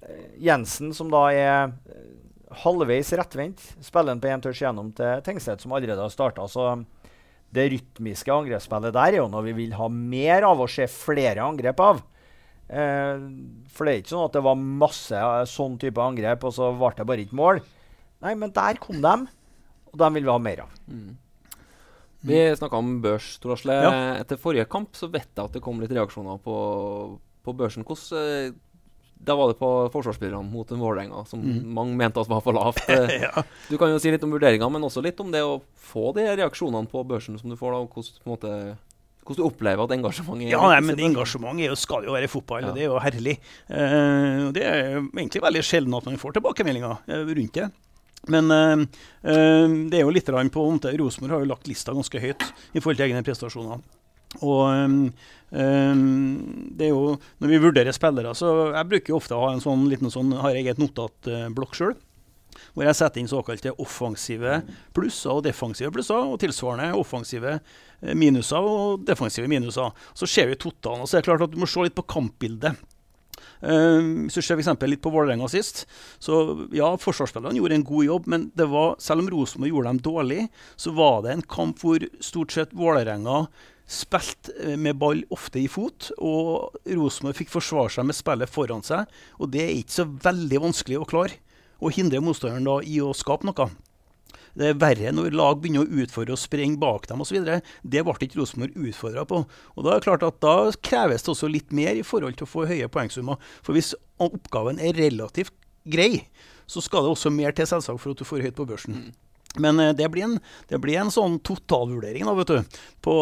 Eh, 0.02 0.26
Jensen, 0.42 0.90
som 0.96 1.14
da 1.14 1.28
er 1.30 1.52
eh, 1.86 2.17
halvveis 2.62 3.12
rettvendt, 3.18 3.62
spiller 3.84 4.14
han 4.14 4.22
på 4.22 4.30
én 4.32 4.42
touch 4.44 4.62
gjennom 4.62 4.92
til 4.96 5.22
Tengstedt, 5.26 5.64
som 5.64 5.74
allerede 5.76 6.00
har 6.00 6.12
starta. 6.12 6.46
Så 6.48 6.70
det 7.54 7.68
rytmiske 7.72 8.32
angrepsspillet 8.32 8.94
der 8.96 9.16
er 9.16 9.20
jo 9.22 9.28
noe 9.32 9.44
vi 9.46 9.56
vil 9.56 9.76
ha 9.78 9.88
mer 9.92 10.46
av 10.48 10.60
og 10.64 10.70
se 10.72 10.88
flere 10.90 11.44
angrep 11.44 11.80
av. 11.84 12.02
Eh, 12.68 13.22
for 13.72 13.88
det 13.88 13.92
er 13.92 14.02
ikke 14.02 14.12
sånn 14.12 14.26
at 14.26 14.36
det 14.36 14.44
var 14.44 14.60
masse 14.60 15.16
eh, 15.16 15.46
sånn 15.48 15.78
type 15.80 16.04
angrep, 16.04 16.44
og 16.44 16.52
så 16.56 16.72
ble 16.76 16.92
det 16.98 17.08
bare 17.08 17.24
ikke 17.24 17.40
mål. 17.40 17.62
Nei, 18.24 18.34
men 18.36 18.52
der 18.52 18.80
kom 18.82 19.00
de, 19.04 19.14
og 19.88 19.96
dem 20.02 20.18
vil 20.18 20.26
vi 20.26 20.34
ha 20.34 20.42
mer 20.42 20.64
av. 20.66 20.76
Vi 22.28 22.38
snakka 22.58 22.80
om 22.82 22.96
børs, 23.02 23.36
Tor 23.40 23.54
Asle. 23.54 23.76
Ja. 23.78 23.92
Etter 24.18 24.40
forrige 24.40 24.66
kamp 24.70 24.96
så 24.98 25.08
vet 25.12 25.30
jeg 25.30 25.44
at 25.44 25.54
det 25.54 25.62
kom 25.64 25.78
litt 25.80 25.94
reaksjoner 25.94 26.40
på, 26.42 26.56
på 27.46 27.54
børsen. 27.56 27.86
Hvordan 27.86 28.24
eh, 28.24 28.56
Da 29.20 29.34
var 29.34 29.50
det 29.50 29.58
på 29.58 29.68
forsvarsspillerne 29.92 30.46
mot 30.46 30.70
en 30.72 30.80
Vålerenga, 30.80 31.24
som 31.26 31.42
mange 31.74 31.96
mente 31.98 32.20
at 32.22 32.30
var 32.30 32.42
for 32.44 32.56
lavt. 32.56 32.84
Eh, 32.88 33.22
ja. 33.24 33.42
Du 33.68 33.76
kan 33.80 33.90
jo 33.92 33.98
si 34.00 34.12
litt 34.12 34.22
om 34.24 34.32
vurderinga, 34.32 34.68
men 34.72 34.84
også 34.86 35.02
litt 35.04 35.18
om 35.20 35.32
det 35.34 35.42
å 35.44 35.58
få 35.90 36.12
de 36.16 36.24
reaksjonene 36.38 36.88
på 36.90 37.02
børsen 37.08 37.38
som 37.40 37.50
du 37.50 37.56
får, 37.58 37.74
da, 37.74 37.80
og 37.82 37.90
hvordan, 37.96 38.22
på 38.22 38.28
en 38.28 38.32
måte, 38.34 38.52
hvordan 39.26 39.40
du 39.42 39.44
opplever 39.48 39.84
at 39.84 39.96
engasjementet 39.98 40.46
er? 40.46 40.54
Ja, 40.54 40.62
nei, 40.70 40.78
men 40.86 41.02
engasjement 41.10 41.60
er 41.60 41.72
jo, 41.72 41.76
skal 41.78 42.06
jo 42.08 42.14
være 42.16 42.30
i 42.30 42.32
fotball, 42.32 42.62
Ja. 42.62 42.70
og 42.70 42.78
det 42.78 42.86
er 42.86 42.90
jo 42.92 43.02
herlig. 43.02 43.36
Eh, 43.68 44.46
det 44.56 44.64
er 44.64 44.88
egentlig 45.02 45.44
veldig 45.44 45.66
sjelden 45.66 45.98
at 45.98 46.08
man 46.08 46.22
får 46.22 46.38
tilbakemeldinger 46.38 46.96
eh, 47.10 47.34
rundt 47.40 47.60
det. 47.60 47.68
Men 48.26 48.50
eh, 48.50 48.86
eh, 49.30 49.76
det 49.90 50.00
er 50.00 50.06
jo 50.06 50.14
litt 50.14 50.26
på 50.26 50.64
Rosenborg 50.98 51.34
har 51.36 51.44
jo 51.44 51.52
lagt 51.52 51.68
lista 51.70 51.94
ganske 51.94 52.20
høyt 52.22 52.48
i 52.74 52.80
forhold 52.80 52.98
til 52.98 53.10
egne 53.10 53.22
prestasjoner. 53.26 53.82
Og 54.44 54.64
um, 54.68 54.98
eh, 55.56 56.00
det 56.76 56.88
er 56.88 56.92
jo 56.92 57.14
Når 57.40 57.52
vi 57.52 57.62
vurderer 57.62 57.96
spillere, 57.96 58.34
så 58.36 58.74
jeg 58.74 58.90
bruker 58.90 59.14
jo 59.14 59.20
ofte 59.20 59.36
å 59.36 59.46
ha 59.46 59.54
en 59.54 59.64
sånn 59.64 59.86
liten 59.90 60.12
sånn, 60.12 60.34
har 60.36 60.56
jeg 60.56 60.68
et 60.68 60.82
notatblokk 60.82 61.78
sjøl. 61.78 61.96
Hvor 62.74 62.84
jeg 62.84 62.98
setter 62.98 63.22
inn 63.22 63.30
såkalte 63.30 63.72
offensive 63.80 64.60
plusser 64.96 65.32
og 65.36 65.44
defensive 65.46 65.92
plusser, 65.94 66.18
og 66.18 66.40
tilsvarende 66.42 66.92
offensive 66.98 67.56
eh, 67.56 68.14
minuser 68.18 68.68
og 68.68 69.06
defensive 69.08 69.50
minuser. 69.50 69.94
Så 70.14 70.28
ser 70.28 70.50
vi 70.50 70.60
totalen, 70.60 71.04
og 71.04 71.10
så 71.10 71.18
er 71.18 71.24
det 71.24 71.30
klart 71.30 71.48
at 71.48 71.54
du 71.54 71.60
må 71.60 71.70
se 71.70 71.86
litt 71.86 71.96
på 71.96 72.06
kampbildet. 72.08 72.78
Eh, 73.60 74.02
hvis 74.26 74.38
du 74.38 74.42
ser 74.42 74.60
for 74.60 74.90
litt 74.90 75.02
på 75.02 75.12
Vålerenga 75.14 75.48
sist, 75.50 75.86
så 76.22 76.68
ja, 76.74 76.92
forsvarsspillerne 77.00 77.58
gjorde 77.58 77.80
en 77.80 77.88
god 77.88 78.04
jobb, 78.06 78.28
men 78.30 78.50
det 78.58 78.68
var, 78.70 78.96
selv 79.02 79.24
om 79.24 79.32
Rosenborg 79.32 79.72
gjorde 79.72 79.94
dem 79.94 80.04
dårlig, 80.04 80.46
så 80.76 80.94
var 80.94 81.24
det 81.24 81.34
en 81.34 81.48
kamp 81.56 81.82
hvor 81.82 82.04
stort 82.20 82.54
sett 82.54 82.76
Vålerenga 82.76 83.46
spilte 83.88 84.52
eh, 84.60 84.76
med 84.76 84.98
ball 85.00 85.24
ofte 85.34 85.62
i 85.62 85.68
fot, 85.70 86.10
og 86.20 86.76
Rosenborg 86.86 87.38
fikk 87.40 87.52
forsvare 87.54 87.96
seg 87.96 88.08
med 88.08 88.18
spillet 88.18 88.52
foran 88.52 88.84
seg. 88.86 89.08
Og 89.40 89.52
det 89.54 89.64
er 89.64 89.76
ikke 89.80 89.98
så 90.00 90.08
veldig 90.28 90.64
vanskelig 90.68 91.00
å 91.00 91.08
klare. 91.08 91.40
Å 91.78 91.92
hindre 91.94 92.22
motstanderen 92.24 92.66
da 92.66 92.80
i 92.82 92.98
å 93.00 93.12
skape 93.14 93.46
noe. 93.46 93.68
Det 94.58 94.72
er 94.72 94.78
verre 94.80 95.12
når 95.14 95.36
lag 95.38 95.60
begynner 95.62 95.86
å 95.86 96.02
utfordre 96.02 96.34
og 96.34 96.40
sprenge 96.42 96.80
bak 96.82 97.06
dem 97.06 97.22
osv. 97.22 97.38
Det 97.38 98.02
ble 98.02 98.16
ikke 98.26 98.40
Rosenborg 98.40 98.74
utfordra 98.90 99.24
på. 99.28 99.44
Og 99.76 99.86
Da 99.86 99.92
er 99.92 100.00
det 100.00 100.08
klart 100.08 100.26
at 100.26 100.40
da 100.42 100.56
kreves 100.82 101.22
det 101.22 101.32
også 101.34 101.50
litt 101.52 101.70
mer 101.70 101.94
i 101.94 102.02
forhold 102.06 102.38
til 102.38 102.48
å 102.48 102.50
få 102.50 102.66
høye 102.66 102.90
poengsummer. 102.90 103.38
For 103.62 103.78
hvis 103.78 103.94
oppgaven 104.18 104.82
er 104.82 104.98
relativt 104.98 105.54
grei, 105.86 106.26
så 106.66 106.82
skal 106.84 107.06
det 107.06 107.14
også 107.14 107.32
mer 107.32 107.54
til 107.54 107.70
selvsagt 107.70 108.02
for 108.02 108.12
at 108.12 108.20
du 108.20 108.26
får 108.26 108.44
høyt 108.48 108.58
på 108.58 108.66
børsen. 108.68 108.98
Men 109.64 109.80
eh, 109.84 109.92
det 109.98 110.08
blir, 110.14 110.26
en, 110.28 110.36
det 110.70 110.80
blir 110.82 110.98
en 111.02 111.10
sånn 111.14 111.38
totalvurdering 111.46 112.26
da, 112.28 112.34
vet 112.38 112.52
du, 112.54 112.80
på, 113.04 113.14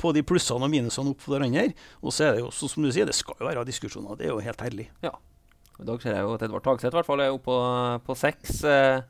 på 0.00 0.14
de 0.16 0.22
plussene 0.26 0.66
og 0.68 0.72
minusene 0.72 1.14
opp 1.14 1.22
for 1.24 1.36
hverandre. 1.36 1.70
Og 2.02 2.14
så 2.14 2.28
er 2.28 2.36
det 2.38 2.44
jo, 2.44 2.50
så 2.54 2.70
som 2.70 2.84
du 2.86 2.90
sier, 2.94 3.06
det 3.08 3.16
skal 3.18 3.38
jo 3.40 3.48
være 3.50 3.66
diskusjoner. 3.68 4.18
Det 4.20 4.28
er 4.28 4.34
jo 4.34 4.42
helt 4.44 4.64
herlig. 4.66 4.88
Ja. 5.04 5.14
I 5.80 5.88
dag 5.88 5.98
ser 6.04 6.14
jeg 6.14 6.22
jo 6.22 6.36
at 6.36 6.42
Edvard 6.46 6.62
Tagseth 6.62 6.92
i 6.92 6.98
hvert 7.00 7.08
fall 7.08 7.20
er 7.24 7.32
oppe 7.34 7.50
på, 7.50 7.58
på 8.06 8.14
seks. 8.14 8.60
Eh, 8.70 9.00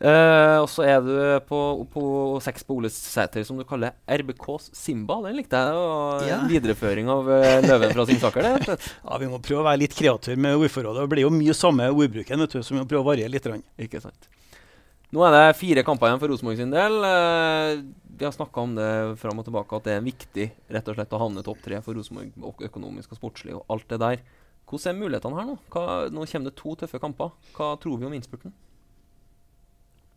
eh, 0.00 0.56
og 0.62 0.68
så 0.72 0.86
er 0.88 1.02
du 1.04 1.12
på, 1.48 1.58
på 1.92 2.04
seks 2.44 2.64
på 2.66 2.78
Ole 2.78 2.88
Sæter, 2.92 3.44
som 3.46 3.58
du 3.60 3.64
kaller 3.68 3.92
RBKs 4.08 4.70
Simba. 4.76 5.18
Den 5.26 5.36
likte 5.38 5.60
jeg. 5.60 5.76
Og 5.76 6.24
Ja. 6.30 6.40
Videreføring 6.48 7.10
av 7.12 7.28
eh, 7.36 7.58
Løven 7.66 7.92
fra 7.94 8.06
Singsaker. 8.08 8.48
det. 8.48 8.78
Ja, 9.04 9.18
Vi 9.20 9.28
må 9.30 9.42
prøve 9.44 9.60
å 9.60 9.68
være 9.68 9.82
litt 9.84 9.96
kreative 9.98 10.40
med 10.40 10.56
ordforrådet. 10.56 11.04
Det 11.04 11.12
blir 11.12 11.26
jo 11.28 11.34
mye 11.36 11.54
samme 11.56 11.90
ordbruken, 11.92 12.46
vet 12.46 12.56
du, 12.56 12.62
så 12.62 12.72
vi 12.74 12.80
må 12.80 12.88
prøve 12.88 13.04
å 13.04 13.10
variere 13.12 13.32
litt. 13.36 13.50
Ikke 13.84 14.00
sant. 14.02 14.30
Nå 15.12 15.20
er 15.26 15.34
det 15.34 15.56
fire 15.60 15.82
kamper 15.84 16.08
igjen 16.08 16.20
for 16.22 16.32
Rosenborg 16.32 16.56
sin 16.56 16.70
del. 16.72 16.94
Eh, 17.04 17.82
vi 18.16 18.24
har 18.24 18.32
snakka 18.32 18.62
om 18.64 18.76
det 18.78 18.88
fram 19.20 19.42
og 19.42 19.44
tilbake, 19.44 19.76
at 19.76 19.88
det 19.88 19.96
er 19.98 20.06
viktig 20.06 20.46
rett 20.72 20.88
og 20.88 20.96
slett 20.96 21.12
å 21.12 21.20
havne 21.20 21.44
topp 21.44 21.60
tre 21.64 21.80
for 21.84 21.98
Rosenborg 21.98 22.64
økonomisk 22.64 23.12
og 23.12 23.20
sportslig 23.20 23.56
og 23.58 23.66
alt 23.72 23.84
det 23.92 24.00
der. 24.00 24.22
Hvordan 24.64 24.94
er 24.94 25.00
mulighetene 25.02 25.36
her 25.36 25.48
nå? 25.50 25.58
Hva, 25.74 25.84
nå 26.08 26.24
kommer 26.30 26.48
det 26.48 26.56
to 26.56 26.76
tøffe 26.80 27.00
kamper. 27.02 27.34
Hva 27.52 27.74
tror 27.82 28.00
vi 28.00 28.08
om 28.08 28.16
innspurten? 28.16 28.54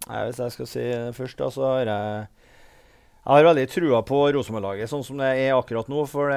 Hvis 0.06 0.40
jeg 0.40 0.54
skal 0.54 0.70
si 0.70 0.86
det 0.86 1.16
først, 1.18 1.42
da, 1.42 1.52
så 1.52 1.68
har 1.74 1.90
jeg 1.90 2.28
jeg 3.26 3.34
har 3.34 3.48
veldig 3.48 3.70
trua 3.74 4.00
på 4.06 4.18
Rosenborg-laget 4.36 4.90
sånn 4.92 5.02
som 5.04 5.18
det 5.18 5.32
er 5.42 5.56
akkurat 5.58 5.88
nå. 5.90 6.04
For 6.06 6.30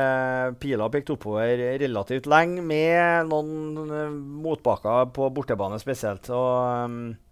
pila 0.56 0.86
har 0.86 0.92
pekt 0.94 1.10
oppover 1.12 1.60
relativt 1.82 2.26
lenge, 2.32 2.62
med 2.64 3.28
noen 3.28 3.90
eh, 3.92 4.14
motbakker 4.48 5.10
på 5.12 5.28
bortebane 5.36 5.76
spesielt. 5.82 6.30
Og, 6.32 6.86
um, 6.88 7.27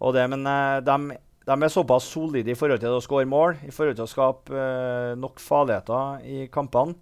og 0.00 0.14
det, 0.16 0.24
men 0.32 0.46
eh, 0.48 0.80
de, 0.84 1.18
de 1.44 1.54
er 1.54 1.72
såpass 1.72 2.08
solide 2.10 2.52
i 2.52 2.58
forhold 2.58 2.82
til 2.82 2.96
å 2.96 3.02
skåre 3.04 3.28
mål, 3.28 3.58
i 3.68 3.72
forhold 3.74 3.98
til 3.98 4.06
å 4.06 4.10
skape 4.10 4.58
eh, 4.58 5.12
nok 5.20 5.42
farligheter 5.42 6.24
i 6.26 6.46
kampene, 6.52 6.96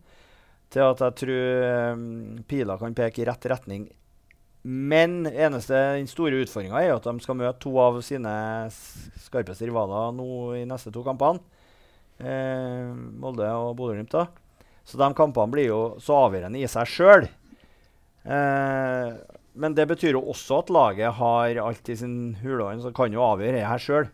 til 0.72 0.87
at 0.88 1.02
jeg 1.04 1.18
tror 1.20 1.66
um, 1.92 2.04
pila 2.49 2.78
kan 2.80 2.94
peke 2.96 3.20
i 3.20 3.26
rett 3.28 3.44
retning. 3.52 3.82
Men 4.64 5.26
eneste, 5.26 5.75
den 5.99 6.06
store 6.08 6.38
utfordringa 6.44 6.80
er 6.80 6.94
at 6.94 7.04
de 7.04 7.12
skal 7.20 7.37
møte 7.37 7.61
to 7.61 7.75
av 7.82 7.99
sine 8.06 8.32
skarpeste 9.20 9.66
rivaler 9.68 10.14
nå 10.16 10.28
i 10.56 10.62
neste 10.68 10.92
to 10.94 11.02
kampene. 11.04 11.42
Eh, 12.22 12.88
Molde 13.20 13.50
og 13.58 13.75
Bodø-Glimt. 13.76 14.16
Så 14.87 14.99
de 14.99 15.11
kampene 15.18 15.52
blir 15.52 15.68
jo 15.68 15.82
så 16.02 16.22
avgjørende 16.28 16.62
i 16.62 16.70
seg 16.70 16.88
sjøl. 16.88 17.28
Men 19.54 19.76
det 19.76 19.87
betyr 19.90 20.16
jo 20.16 20.25
også 20.32 20.62
at 20.62 20.73
laget 20.73 21.18
har 21.18 21.61
alt 21.61 21.88
i 21.92 21.97
sin 21.99 22.35
hulehånd, 22.40 22.82
så 22.85 22.92
kan 22.97 23.12
jo 23.12 23.25
avgjøre 23.25 23.59
det 23.59 23.68
her 23.68 23.82
sjøl. 23.82 24.11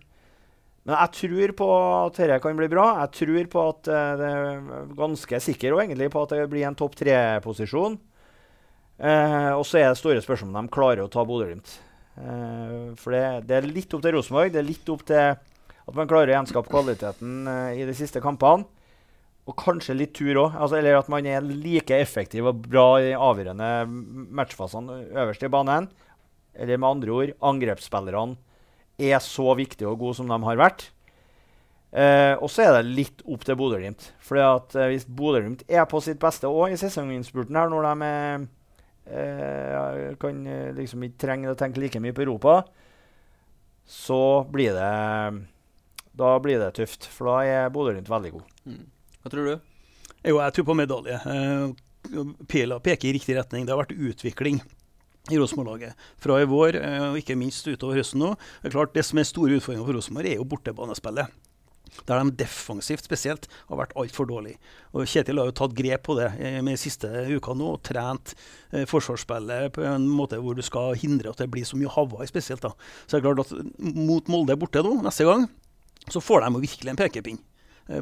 Men 0.88 0.96
jeg 0.96 1.14
tror 1.18 1.52
på 1.58 1.68
at 1.78 2.18
dette 2.18 2.38
kan 2.40 2.56
bli 2.56 2.68
bra. 2.72 2.86
Jeg 3.02 3.12
tror 3.18 3.50
på 3.52 3.64
at 3.74 3.90
eh, 3.92 4.12
det 4.18 4.28
er 4.28 4.94
ganske 4.96 5.40
sikker 5.44 5.74
og 5.74 5.82
egentlig 5.82 6.08
på 6.14 6.22
at 6.24 6.32
det 6.32 6.46
blir 6.48 6.64
en 6.64 6.78
topp 6.78 6.96
tre-posisjon. 6.96 7.98
Eh, 8.98 9.50
og 9.52 9.66
så 9.68 9.82
er 9.82 9.92
det 9.92 10.00
store 10.00 10.22
spørsmål 10.24 10.54
om 10.54 10.64
de 10.64 10.74
klarer 10.74 11.04
å 11.04 11.12
ta 11.12 11.26
Bodø-Glimt. 11.28 11.74
Eh, 12.18 12.96
for 12.98 13.14
det, 13.14 13.22
det 13.50 13.58
er 13.58 13.68
litt 13.68 13.92
opp 13.94 14.02
til 14.06 14.16
Rosenborg. 14.16 14.54
Det 14.54 14.62
er 14.62 14.70
litt 14.70 14.90
opp 14.94 15.04
til 15.06 15.36
at 15.38 15.94
man 15.96 16.08
klarer 16.10 16.32
å 16.32 16.38
gjenskape 16.38 16.72
kvaliteten 16.72 17.36
eh, 17.52 17.82
i 17.82 17.86
de 17.88 17.94
siste 17.96 18.22
kampene. 18.24 18.66
Og 19.48 19.56
kanskje 19.56 19.96
litt 19.96 20.12
tur 20.16 20.36
òg. 20.44 20.58
Altså, 20.58 20.76
eller 20.78 20.98
at 20.98 21.08
man 21.12 21.26
er 21.26 21.46
like 21.46 21.96
effektiv 21.96 22.50
og 22.50 22.60
bra 22.68 23.00
i 23.00 23.14
avgjørende 23.16 23.70
matchfasene 24.36 25.00
øverst 25.16 25.46
i 25.46 25.52
banen. 25.52 25.88
Eller 26.58 26.76
med 26.76 26.90
andre 26.90 27.14
ord, 27.14 27.34
angrepsspillerne 27.50 28.36
er 28.98 29.20
så 29.22 29.54
viktige 29.56 29.88
og 29.88 30.00
gode 30.02 30.18
som 30.18 30.28
de 30.28 30.38
har 30.44 30.60
vært. 30.60 30.88
Eh, 31.88 32.34
og 32.36 32.50
så 32.52 32.66
er 32.66 32.74
det 32.76 32.96
litt 32.98 33.22
opp 33.24 33.46
til 33.48 33.56
Bodø-Glimt. 33.56 34.10
Eh, 34.20 34.88
hvis 34.92 35.06
Bodø-Glimt 35.08 35.64
er 35.70 35.86
på 35.88 36.02
sitt 36.04 36.20
beste 36.20 36.50
òg 36.50 36.74
i 36.74 36.80
sesonginnspurten, 36.80 37.56
her, 37.56 37.70
når 37.72 37.88
de 37.88 38.10
eh, 39.08 40.02
kan 40.20 40.42
eh, 40.44 40.74
liksom 40.76 41.06
ikke 41.06 41.22
trenger 41.24 41.54
å 41.54 41.58
tenke 41.58 41.80
like 41.80 42.02
mye 42.04 42.12
på 42.12 42.26
Europa, 42.26 42.60
så 43.88 44.44
blir 44.52 44.76
det 44.76 44.92
da 46.18 46.36
blir 46.42 46.58
det 46.60 46.74
tøft. 46.76 47.06
For 47.08 47.30
da 47.30 47.40
er 47.46 47.72
Bodø-Glimt 47.72 48.10
veldig 48.10 48.36
god. 48.36 48.54
Mm. 48.68 48.86
Hva 49.28 49.34
tror 49.34 49.44
du? 49.44 49.56
Jo, 50.24 50.38
jeg 50.40 50.52
tror 50.56 50.64
på 50.64 50.74
medalje. 50.78 51.16
Eh, 51.28 52.14
Pila 52.48 52.78
peker 52.80 53.10
i 53.10 53.18
riktig 53.18 53.34
retning. 53.36 53.66
Det 53.66 53.74
har 53.74 53.82
vært 53.82 53.92
utvikling 53.92 54.62
i 55.28 55.36
Rosenborg-laget 55.36 56.06
fra 56.16 56.38
i 56.40 56.46
vår 56.48 56.78
eh, 56.78 57.02
og 57.10 57.18
ikke 57.20 57.36
minst 57.36 57.68
utover 57.68 58.00
høsten 58.00 58.22
nå. 58.24 58.30
Det 58.62 58.70
er 58.70 58.74
klart 58.78 58.94
det 58.96 59.04
som 59.04 59.20
er 59.20 59.26
store 59.28 59.58
utfordringer 59.58 59.84
for 59.84 59.98
Rosenborg, 59.98 60.30
er 60.30 60.40
jo 60.40 60.46
bortebanespillet. 60.48 61.34
Der 62.08 62.22
de 62.22 62.32
defensivt 62.40 63.04
spesielt 63.04 63.50
har 63.68 63.80
vært 63.82 63.92
altfor 64.00 64.30
dårlige. 64.30 64.56
Og 64.96 65.04
Kjetil 65.04 65.42
har 65.42 65.50
jo 65.50 65.56
tatt 65.60 65.76
grep 65.76 66.06
på 66.08 66.16
det 66.16 66.30
eh, 66.40 66.56
med 66.62 66.78
de 66.78 66.80
siste 66.80 67.10
uka 67.28 67.52
nå 67.52 67.74
og 67.74 67.84
trent 67.84 68.32
eh, 68.32 68.88
forsvarsspillet 68.88 69.76
på 69.76 69.84
en 69.90 70.08
måte 70.08 70.40
hvor 70.40 70.56
du 70.56 70.64
skal 70.64 70.96
hindre 70.96 71.36
at 71.36 71.44
det 71.44 71.50
blir 71.52 71.68
så 71.68 71.76
mye 71.76 71.92
Hawaii 71.92 72.32
spesielt. 72.32 72.64
da. 72.64 72.72
Så 73.04 73.18
det 73.18 73.20
er 73.20 73.28
klart 73.28 73.44
at 73.44 73.92
mot 73.92 74.32
Molde 74.32 74.56
borte 74.56 74.80
nå, 74.88 75.02
neste 75.04 75.28
gang, 75.28 75.50
så 76.08 76.24
får 76.24 76.46
de 76.46 76.54
jo 76.56 76.64
virkelig 76.64 76.96
en 76.96 77.02
pekepinn 77.04 77.44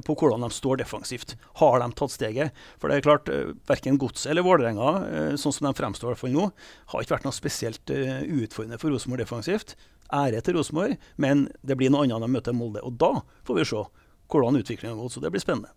på 0.06 0.16
hvordan 0.18 0.42
de 0.46 0.50
står 0.54 0.80
defensivt. 0.82 1.36
Har 1.60 1.78
de 1.82 1.90
tatt 1.98 2.14
steget? 2.14 2.62
For 2.80 2.90
det 2.90 2.98
er 2.98 3.06
klart, 3.06 3.30
uh, 3.30 3.52
verken 3.68 3.98
Godset 4.02 4.32
eller 4.32 4.46
Vålerenga, 4.46 4.94
uh, 5.06 5.34
sånn 5.40 5.54
som 5.54 5.68
de 5.68 5.74
fremstår 5.78 6.18
for 6.18 6.32
nå, 6.32 6.48
har 6.92 7.04
ikke 7.04 7.16
vært 7.18 7.28
noe 7.28 7.36
spesielt 7.36 7.92
utfordrende 7.92 8.80
for 8.82 8.94
Rosenborg 8.94 9.24
defensivt. 9.24 9.76
Ære 10.14 10.42
til 10.46 10.58
Rosenborg, 10.58 10.98
men 11.22 11.46
det 11.66 11.78
blir 11.78 11.90
noe 11.90 12.04
annet 12.06 12.18
når 12.18 12.26
de 12.26 12.34
møter 12.36 12.56
Molde. 12.56 12.82
Og 12.86 12.98
da 13.00 13.12
får 13.46 13.60
vi 13.60 13.70
se 13.70 13.86
hvordan 14.30 14.60
utviklingen 14.60 14.98
går. 14.98 15.10
Så 15.12 15.22
det 15.22 15.32
blir 15.34 15.42
spennende. 15.42 15.72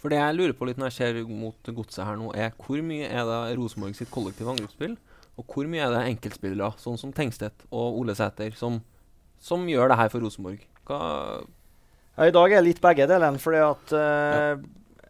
For 0.00 0.12
det 0.12 0.20
jeg 0.20 0.36
lurer 0.36 0.52
på 0.56 0.68
litt 0.68 0.80
når 0.80 0.90
jeg 0.90 0.96
ser 0.98 1.18
mot 1.32 1.72
Godset 1.76 2.04
her 2.04 2.18
nå, 2.20 2.30
er 2.36 2.52
hvor 2.60 2.80
mye 2.84 3.08
er 3.08 3.24
det 3.28 3.56
Rosenborg 3.56 3.96
sitt 3.96 4.12
kollektive 4.12 4.52
angrepsspill, 4.52 4.98
og 5.40 5.50
hvor 5.50 5.68
mye 5.70 5.82
er 5.82 5.94
det 5.94 6.02
enkeltspillere, 6.12 6.74
sånn 6.78 6.98
som 7.00 7.12
Tengstedt 7.14 7.64
og 7.70 7.96
Ole 8.02 8.14
Sæter, 8.18 8.52
som, 8.58 8.82
som 9.42 9.64
gjør 9.68 9.90
det 9.90 9.98
her 10.02 10.12
for 10.12 10.22
Rosenborg? 10.22 10.60
Hva 10.84 11.00
ja, 12.16 12.28
I 12.28 12.34
dag 12.34 12.52
er 12.52 12.60
det 12.60 12.68
litt 12.68 12.82
begge 12.82 13.08
delene. 13.10 13.40
fordi 13.42 13.60
at 13.64 13.94
uh, 13.96 14.62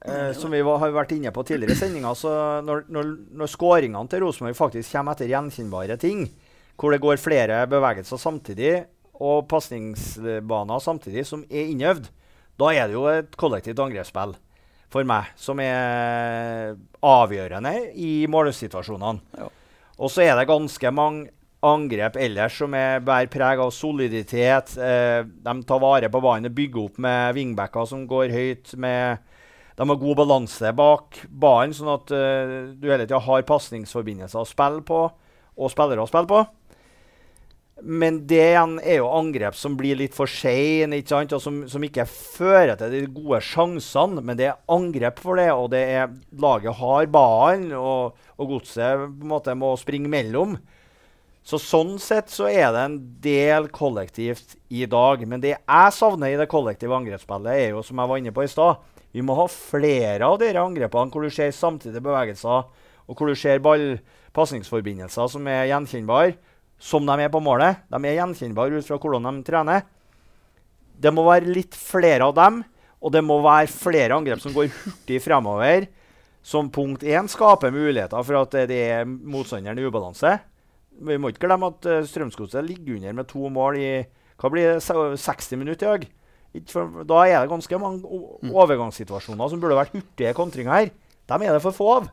uh, 0.09 0.33
Som 0.39 0.55
vi 0.55 0.63
var, 0.65 0.81
har 0.83 0.95
vært 0.95 1.15
inne 1.17 1.33
på 1.35 1.45
tidligere 1.47 1.77
i 1.77 1.81
sendinga, 1.81 2.15
så 2.19 2.33
når, 2.65 2.87
når, 2.89 3.13
når 3.41 3.53
skåringene 3.53 4.11
til 4.11 4.25
Rosenborg 4.25 4.59
faktisk 4.59 4.97
kommer 4.97 5.17
etter 5.17 5.31
gjenkjennbare 5.33 5.99
ting, 6.01 6.27
hvor 6.81 6.95
det 6.95 7.03
går 7.05 7.23
flere 7.23 7.65
bevegelser 7.71 8.19
samtidig 8.19 8.75
og 9.23 9.45
pasningsbaner 9.47 10.81
samtidig 10.83 11.23
som 11.29 11.45
er 11.47 11.71
innøvd, 11.71 12.09
da 12.59 12.71
er 12.75 12.91
det 12.91 12.97
jo 12.97 13.05
et 13.11 13.37
kollektivt 13.39 13.79
angrepsspill 13.83 14.35
for 14.95 15.07
meg 15.07 15.31
som 15.39 15.59
er 15.63 16.75
avgjørende 17.03 17.75
i 17.99 18.27
målsituasjonene. 18.31 19.23
Ja. 19.39 19.49
Og 20.03 20.11
så 20.11 20.25
er 20.27 20.35
det 20.39 20.49
ganske 20.51 20.91
mange 20.95 21.31
angrep 21.65 22.19
ellers 22.21 22.59
som 22.61 22.75
er 22.77 23.03
bærer 23.05 23.31
preg 23.33 23.61
av 23.63 23.73
soliditet. 23.75 24.75
Eh, 24.79 25.21
de 25.25 25.55
tar 25.69 25.83
vare 25.83 26.11
på 26.13 26.23
ballen 26.25 26.51
og 26.51 26.57
bygger 26.57 26.89
opp 26.89 26.99
med 27.03 27.37
wingbacker 27.39 27.89
som 27.91 28.05
går 28.11 28.35
høyt. 28.35 28.75
Med, 28.81 29.23
de 29.75 29.89
har 29.91 30.03
god 30.03 30.21
balanse 30.23 30.75
bak 30.77 31.23
ballen, 31.31 31.75
sånn 31.77 31.95
at 31.97 32.13
eh, 32.15 32.59
du 32.77 32.91
hele 32.91 33.07
tida 33.07 33.23
har 33.25 33.49
pasningsforbindelser 33.49 34.43
å 34.43 34.49
spille 34.49 34.85
på, 34.87 35.07
og 35.55 35.73
spillere 35.73 36.05
å 36.05 36.11
spille 36.11 36.31
på. 36.31 36.45
Men 37.83 38.21
det 38.31 38.39
igjen 38.53 38.77
er 38.81 39.01
jo 39.01 39.11
angrep 39.11 39.57
som 39.59 39.75
blir 39.77 39.99
litt 39.99 40.15
for 40.15 40.31
seine, 40.31 41.01
som, 41.05 41.65
som, 41.69 41.83
ikke 41.85 42.07
fører 42.07 42.79
til 42.79 42.93
de 42.93 43.01
gode 43.11 43.41
sjansene. 43.45 44.23
Men 44.23 44.39
det 44.39 44.47
er 44.53 44.61
angrep 44.73 45.19
for 45.21 45.41
det, 45.41 45.51
og 45.53 45.73
det 45.75 45.83
er 45.97 46.15
laget 46.41 46.79
har 46.79 47.11
ballen, 47.13 47.73
og, 47.75 48.15
og 48.39 48.55
godset 48.55 49.03
på 49.03 49.27
en 49.27 49.35
måte 49.35 49.57
må 49.59 49.75
springe 49.81 50.13
mellom. 50.13 50.57
Så 51.45 51.59
Sånn 51.61 51.99
sett 52.01 52.31
så 52.33 52.47
er 52.49 52.71
det 52.73 52.83
en 52.87 52.97
del 53.21 53.67
kollektivt 53.69 54.57
i 54.73 54.87
dag. 54.89 55.21
Men 55.29 55.43
det 55.43 55.53
jeg 55.59 55.93
savner 55.93 56.33
i 56.33 56.39
det 56.41 56.49
kollektive 56.49 56.97
angrepsspillet, 56.97 57.53
er 57.53 57.75
jo 57.75 57.83
som 57.85 58.01
jeg 58.01 58.11
var 58.11 58.21
inne 58.21 58.33
på 58.33 58.47
i 58.47 58.51
stad 58.51 58.81
Vi 59.13 59.23
må 59.23 59.37
ha 59.37 59.45
flere 59.53 60.25
av 60.25 60.39
disse 60.41 60.59
angrepene 60.59 61.13
hvor 61.13 61.23
du 61.23 61.31
ser 61.31 61.53
samtidige 61.55 62.03
bevegelser, 62.03 62.65
og 63.05 63.15
hvor 63.15 63.29
du 63.29 63.37
ser 63.39 63.61
ball-pasningsforbindelser 63.63 65.29
som 65.31 65.47
er 65.47 65.69
gjenkjennbare, 65.69 66.33
som 66.81 67.05
de 67.07 67.19
er 67.23 67.31
på 67.31 67.43
målet. 67.45 67.85
De 67.93 68.01
er 68.01 68.17
gjenkjennbare 68.17 68.81
ut 68.81 68.89
fra 68.89 68.99
hvordan 68.99 69.29
de 69.29 69.45
trener. 69.47 69.85
Det 70.97 71.13
må 71.15 71.27
være 71.29 71.53
litt 71.53 71.77
flere 71.77 72.27
av 72.27 72.35
dem, 72.41 72.63
og 73.05 73.13
det 73.13 73.23
må 73.23 73.37
være 73.45 73.69
flere 73.71 74.17
angrep 74.17 74.41
som 74.43 74.57
går 74.57 74.73
hurtig 74.73 75.21
fremover. 75.23 75.87
Som 76.45 76.73
punkt 76.73 77.05
én 77.07 77.29
skaper 77.31 77.71
muligheter 77.73 78.25
for 78.25 78.41
at 78.41 78.59
det 78.69 78.81
er 78.97 79.07
motstanderen 79.07 79.79
i 79.79 79.87
ubalanse. 79.87 80.35
Vi 80.95 81.17
må 81.19 81.31
ikke 81.33 81.47
glemme 81.47 81.73
at 81.73 81.87
uh, 81.91 82.03
Strømsgodset 82.07 82.67
ligger 82.67 82.99
under 82.99 83.17
med 83.21 83.31
to 83.31 83.49
mål 83.53 83.81
i 83.81 83.89
hva 84.41 84.51
blir 84.51 84.75
det, 84.75 84.83
60 85.21 85.59
minutter 85.61 85.87
i 85.87 85.91
dag. 85.91 86.07
Da 87.07 87.23
er 87.27 87.41
det 87.41 87.51
ganske 87.51 87.79
mange 87.83 88.03
mm. 88.07 88.53
overgangssituasjoner 88.55 89.51
som 89.51 89.63
burde 89.63 89.79
vært 89.79 89.95
hurtige 89.95 90.35
kontringer 90.37 90.75
her. 90.75 90.93
Dem 91.31 91.43
er 91.43 91.57
det 91.57 91.63
for 91.65 91.75
få 91.75 91.89
av. 91.97 92.09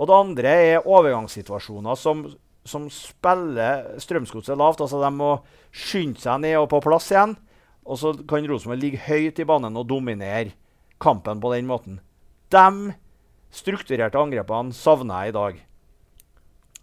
Og 0.00 0.08
det 0.08 0.16
andre 0.16 0.54
er 0.72 0.88
overgangssituasjoner 0.88 1.98
som, 2.00 2.24
som 2.64 2.88
spiller 2.92 3.98
Strømsgodset 4.00 4.56
lavt. 4.56 4.80
Altså 4.80 5.02
De 5.02 5.10
må 5.12 5.34
skynde 5.68 6.20
seg 6.22 6.40
ned 6.44 6.56
og 6.62 6.70
på 6.72 6.80
plass 6.84 7.10
igjen. 7.12 7.36
Og 7.84 7.98
så 8.00 8.14
kan 8.28 8.46
Rosenborg 8.48 8.80
ligge 8.80 9.02
høyt 9.08 9.40
i 9.42 9.48
banen 9.48 9.76
og 9.76 9.88
dominere 9.90 10.54
kampen 11.02 11.42
på 11.42 11.52
den 11.52 11.68
måten. 11.68 12.00
De 12.52 12.94
strukturerte 13.52 14.20
angrepene 14.20 14.76
savner 14.76 15.26
jeg 15.26 15.32
i 15.32 15.36
dag. 15.36 15.60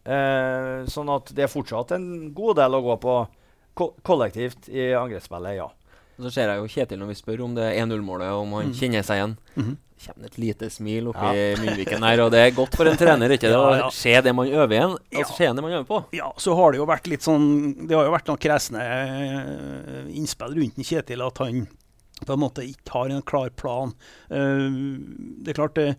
Eh, 0.05 0.85
sånn 0.89 1.11
at 1.11 1.33
det 1.35 1.45
er 1.45 1.51
fortsatt 1.51 1.91
en 1.97 2.07
god 2.35 2.61
del 2.61 2.77
å 2.77 2.85
gå 2.85 2.95
på 3.03 3.17
ko 3.79 3.91
kollektivt 4.03 4.69
i 4.71 4.91
angrepsspillet, 4.97 5.59
ja. 5.59 5.67
Så 6.19 6.31
ser 6.35 6.51
jeg 6.51 6.59
jo 6.59 6.71
Kjetil 6.71 6.99
når 6.99 7.13
vi 7.13 7.19
spør 7.19 7.45
om 7.45 7.53
det 7.55 7.67
1-0-målet, 7.79 8.33
om 8.35 8.57
han 8.57 8.71
mm. 8.71 8.73
kjenner 8.75 9.05
seg 9.07 9.21
igjen. 9.21 9.35
Mm 9.55 9.65
-hmm. 9.65 9.77
kommer 10.05 10.25
et 10.27 10.37
lite 10.37 10.69
smil 10.69 11.07
oppi 11.11 11.31
ja. 11.35 11.57
munnviken 11.59 12.03
her, 12.03 12.21
og 12.23 12.31
det 12.31 12.39
er 12.39 12.51
godt 12.55 12.75
for 12.75 12.87
en 12.87 12.97
trener 12.97 13.31
ikke 13.35 13.47
det, 13.51 13.55
å 13.55 13.75
ja, 13.79 13.87
å 13.87 13.91
se 13.91 14.21
det 14.21 14.33
man 14.35 14.47
øver 14.47 14.73
igjen. 14.75 14.97
Altså 15.15 15.35
se 15.37 15.47
det 15.47 15.61
man 15.61 15.71
øver 15.71 15.87
på. 15.87 16.03
Ja, 16.11 16.33
så 16.37 16.55
har 16.55 16.71
det 16.71 16.77
jo 16.77 16.85
vært 16.85 17.07
litt 17.07 17.23
sånn 17.23 17.87
Det 17.87 17.95
har 17.95 18.05
jo 18.05 18.11
vært 18.11 18.27
noen 18.27 18.39
kresne 18.39 18.79
uh, 18.79 20.07
innspill 20.11 20.55
rundt 20.55 20.87
Kjetil 20.91 21.21
at 21.21 21.37
han 21.37 21.67
på 22.25 22.33
en 22.33 22.39
måte 22.39 22.67
ikke 22.67 22.91
har 22.91 23.09
en 23.09 23.21
klar 23.21 23.49
plan. 23.49 23.93
Uh, 24.31 24.99
det 25.39 25.51
er 25.51 25.59
klart 25.59 25.75
det 25.75 25.95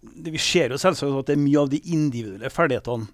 det, 0.00 0.32
Vi 0.34 0.42
ser 0.42 0.72
jo 0.72 0.80
selvsagt 0.80 1.22
at 1.22 1.30
det 1.30 1.36
er 1.36 1.42
mye 1.42 1.64
av 1.64 1.72
de 1.72 1.80
individuelle 1.92 2.52
ferdighetene 2.52 3.10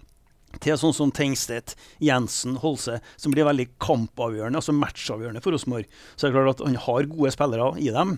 til 0.63 0.77
sånn 0.79 0.95
som 0.95 1.11
Tengstedt, 1.13 1.75
Jensen, 2.01 2.55
Holse, 2.63 3.01
som 3.19 3.33
blir 3.33 3.45
veldig 3.45 3.67
kampavgjørende, 3.83 4.61
altså 4.61 4.73
matchavgjørende 4.73 5.41
for 5.43 5.53
Rosenborg. 5.53 5.89
Så 6.15 6.25
det 6.25 6.31
er 6.31 6.37
klart 6.37 6.61
at 6.61 6.65
han 6.65 6.79
har 6.87 7.09
gode 7.11 7.33
spillere 7.35 7.73
i 7.83 7.91
dem. 7.93 8.15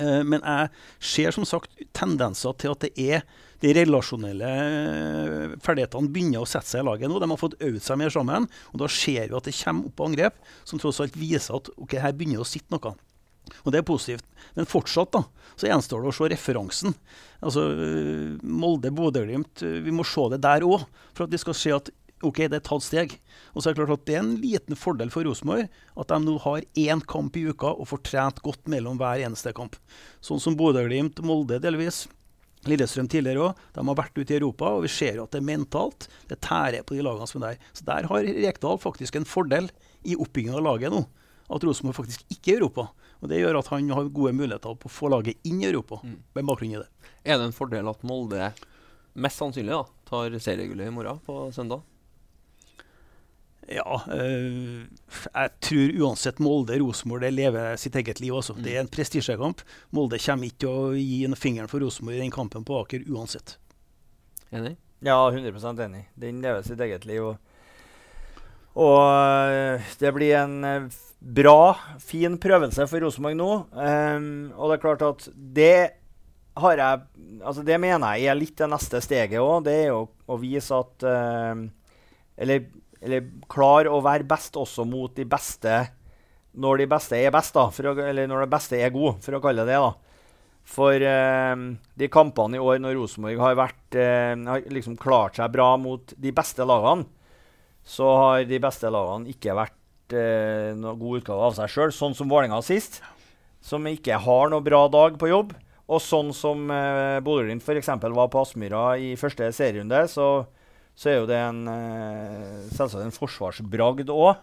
Eh, 0.00 0.20
men 0.26 0.42
jeg 0.42 0.70
ser 1.12 1.36
som 1.36 1.46
sagt 1.48 1.78
tendenser 1.96 2.56
til 2.60 2.74
at 2.74 2.84
det 2.84 2.92
er 2.98 3.24
de 3.60 3.72
relasjonelle 3.76 4.50
eh, 4.50 5.56
ferdighetene 5.64 6.12
begynner 6.12 6.44
å 6.44 6.48
sette 6.48 6.72
seg 6.72 6.84
i 6.84 6.88
laget 6.88 7.10
nå. 7.10 7.20
De 7.20 7.28
har 7.32 7.40
fått 7.40 7.58
øvd 7.60 7.82
seg 7.84 8.00
mer 8.00 8.12
sammen. 8.14 8.48
og 8.72 8.82
Da 8.82 8.90
ser 8.90 9.28
vi 9.28 9.38
at 9.38 9.48
det 9.48 9.56
kommer 9.60 9.90
opp 9.90 10.04
angrep 10.06 10.42
som 10.64 10.80
tross 10.80 11.00
alt 11.04 11.18
viser 11.20 11.58
at 11.58 11.72
ok, 11.76 11.98
her 12.00 12.16
begynner 12.16 12.40
det 12.40 12.46
å 12.46 12.50
sitte 12.50 12.74
noe. 12.74 12.96
Og 13.64 13.72
det 13.72 13.80
er 13.80 13.86
positivt. 13.86 14.26
Men 14.56 14.68
fortsatt 14.68 15.12
da, 15.16 15.24
så 15.58 15.68
gjenstår 15.68 16.02
det 16.02 16.10
å 16.12 16.16
se 16.16 16.28
referansen. 16.32 16.94
Altså 17.44 17.64
Molde, 18.42 18.92
Bodø-Glimt. 18.94 19.64
Vi 19.84 19.94
må 19.94 20.06
se 20.06 20.26
det 20.32 20.42
der 20.44 20.66
òg, 20.66 20.84
for 21.16 21.26
at 21.26 21.32
de 21.32 21.40
skal 21.40 21.56
se 21.56 21.74
at 21.76 21.90
ok, 22.26 22.44
det 22.52 22.60
er 22.60 22.64
tatt 22.66 22.84
steg. 22.84 23.16
Og 23.54 23.62
så 23.62 23.70
er 23.70 23.74
Det 23.74 23.80
klart 23.80 23.98
at 23.98 24.06
det 24.06 24.16
er 24.16 24.22
en 24.22 24.36
liten 24.40 24.76
fordel 24.76 25.10
for 25.12 25.24
Rosenborg 25.24 25.68
at 25.96 26.12
de 26.12 26.18
nå 26.20 26.36
har 26.44 26.64
én 26.76 27.02
kamp 27.08 27.36
i 27.36 27.46
uka 27.48 27.72
og 27.72 27.88
får 27.88 28.02
trent 28.06 28.42
godt 28.44 28.68
mellom 28.68 29.00
hver 29.00 29.24
eneste 29.24 29.54
kamp. 29.56 29.76
Sånn 30.20 30.40
som 30.40 30.56
Bodø-Glimt, 30.56 31.22
Molde 31.24 31.60
delvis. 31.62 32.06
Lillestrøm 32.68 33.08
tidligere 33.08 33.46
òg. 33.48 33.60
De 33.72 33.84
har 33.88 33.96
vært 33.96 34.18
ute 34.18 34.34
i 34.34 34.36
Europa, 34.36 34.74
og 34.76 34.84
vi 34.84 34.92
ser 34.92 35.22
at 35.22 35.32
det 35.32 35.40
er 35.40 35.48
mentalt. 35.48 36.08
Det 36.28 36.42
tærer 36.44 36.84
på 36.84 36.96
de 36.96 37.04
lagene 37.06 37.28
som 37.28 37.40
er 37.40 37.54
der. 37.54 37.70
Så 37.72 37.86
der 37.88 38.08
har 38.10 38.28
Rekdal 38.44 38.80
faktisk 38.82 39.16
en 39.16 39.28
fordel 39.28 39.70
i 40.04 40.16
oppbyggingen 40.16 40.58
av 40.60 40.66
laget 40.66 40.92
nå. 40.92 41.06
At 41.50 41.64
Rosenborg 41.64 42.02
faktisk 42.02 42.26
ikke 42.28 42.52
er 42.52 42.58
i 42.58 42.60
Europa. 42.60 42.90
Og 43.20 43.28
Det 43.28 43.40
gjør 43.40 43.60
at 43.60 43.68
han 43.72 43.90
har 43.92 44.08
gode 44.08 44.32
muligheter 44.32 44.76
på 44.80 44.88
å 44.88 44.92
få 44.92 45.10
laget 45.12 45.38
inn 45.44 45.60
i 45.60 45.68
Europa. 45.68 46.00
Mm. 46.04 46.18
med 46.34 46.48
bakgrunn 46.48 46.74
i 46.74 46.80
det. 46.80 46.88
Er 47.24 47.38
det 47.38 47.50
en 47.50 47.56
fordel 47.56 47.88
at 47.90 48.02
Molde 48.06 48.52
mest 49.20 49.40
sannsynlig 49.40 49.74
da, 49.74 49.84
tar 50.08 50.36
seriegullet 50.38 50.88
i 50.88 50.94
morgen 50.94 51.20
på 51.26 51.50
søndag? 51.52 51.82
Ja, 53.70 54.00
øh, 54.10 54.86
jeg 55.34 55.50
tror 55.62 55.92
uansett 56.02 56.40
Molde-Rosenborg 56.42 57.30
lever 57.30 57.76
sitt 57.78 57.94
eget 57.94 58.20
liv. 58.20 58.34
Også. 58.34 58.56
Mm. 58.56 58.62
Det 58.64 58.72
er 58.74 58.80
en 58.82 58.90
prestisjekamp. 58.90 59.62
Molde 59.94 60.18
kommer 60.18 60.48
ikke 60.48 60.64
til 60.64 60.70
å 60.70 60.94
gi 60.96 61.20
en 61.28 61.38
fingeren 61.38 61.70
for 61.70 61.84
Rosenborg 61.84 62.18
i 62.18 62.24
den 62.24 62.34
kampen 62.34 62.66
på 62.66 62.80
Aker 62.80 63.04
uansett. 63.06 63.58
Enig? 64.50 64.74
Ja, 65.06 65.20
100% 65.30 65.84
enig. 65.84 66.08
Den 66.18 66.42
lever 66.42 66.66
sitt 66.66 66.80
eget 66.82 67.06
liv. 67.06 67.28
Og, 67.30 67.49
og 68.78 68.98
øh, 69.50 69.92
det 69.98 70.12
blir 70.14 70.36
en 70.38 70.58
øh, 70.64 70.90
bra, 71.20 71.76
fin 71.98 72.36
prøvelse 72.40 72.86
for 72.88 73.02
Rosenborg 73.02 73.38
nå. 73.38 73.50
Um, 73.74 74.52
og 74.56 74.70
det 74.70 74.76
er 74.76 74.84
klart 74.84 75.06
at 75.06 75.26
det 75.34 75.78
har 76.60 76.76
jeg 76.76 77.06
Altså, 77.40 77.62
det 77.64 77.78
mener 77.80 78.18
jeg 78.18 78.28
er 78.28 78.36
litt 78.36 78.58
det 78.58 78.68
neste 78.68 79.00
steget 79.00 79.40
òg. 79.40 79.64
Det 79.64 79.72
er 79.72 79.86
jo 79.94 80.02
å 80.28 80.36
vise 80.40 80.76
at 80.76 81.06
um, 81.08 81.62
Eller, 82.36 82.66
eller 83.00 83.30
klare 83.48 83.88
å 83.92 84.02
være 84.04 84.28
best 84.28 84.58
også 84.60 84.84
mot 84.88 85.14
de 85.16 85.24
beste 85.24 85.78
når 86.50 86.82
de 86.82 86.86
beste 86.90 87.18
er 87.18 87.30
best, 87.30 87.54
da. 87.54 87.68
Å, 87.70 87.92
eller 88.10 88.26
når 88.28 88.44
det 88.44 88.52
beste 88.52 88.78
er 88.80 88.90
god, 88.94 89.20
for 89.22 89.36
å 89.36 89.42
kalle 89.44 89.64
det 89.64 89.76
det. 89.76 89.80
da. 89.80 90.10
For 90.70 91.02
eh, 91.02 91.62
de 91.98 92.08
kampene 92.12 92.58
i 92.58 92.62
år 92.62 92.80
når 92.82 92.98
Rosenborg 92.98 93.40
har, 93.42 93.56
vært, 93.58 93.96
eh, 93.98 94.34
har 94.34 94.66
liksom 94.70 94.98
klart 95.00 95.38
seg 95.40 95.52
bra 95.54 95.72
mot 95.80 96.14
de 96.16 96.32
beste 96.34 96.66
lagene, 96.66 97.06
så 97.90 98.10
har 98.14 98.44
de 98.46 98.60
beste 98.62 98.90
lagene 98.92 99.32
ikke 99.32 99.56
vært 99.58 100.14
eh, 100.14 100.70
noen 100.78 100.98
god 101.00 101.22
utgave 101.22 101.48
av 101.48 101.56
seg 101.58 101.72
sjøl. 101.72 101.94
Sånn 101.94 102.14
som 102.14 102.30
Vålerenga 102.30 102.60
sist, 102.62 103.00
som 103.64 103.86
ikke 103.90 104.20
har 104.22 104.52
noe 104.52 104.64
bra 104.64 104.84
dag 104.92 105.18
på 105.18 105.30
jobb. 105.30 105.56
Og 105.90 105.98
sånn 106.04 106.30
som 106.36 106.68
eh, 106.70 107.18
Bodø-Glimt 107.26 107.66
f.eks. 107.66 107.90
var 108.14 108.30
på 108.30 108.44
Aspmyra 108.44 108.84
i 109.02 109.16
første 109.18 109.48
serierunde, 109.56 110.04
så, 110.12 110.28
så 110.94 111.10
er 111.10 111.18
jo 111.18 111.26
det 111.26 111.40
en, 111.42 111.64
eh, 111.72 112.70
selvsagt 112.70 113.02
en 113.08 113.16
forsvarsbragd 113.16 114.12
òg 114.14 114.38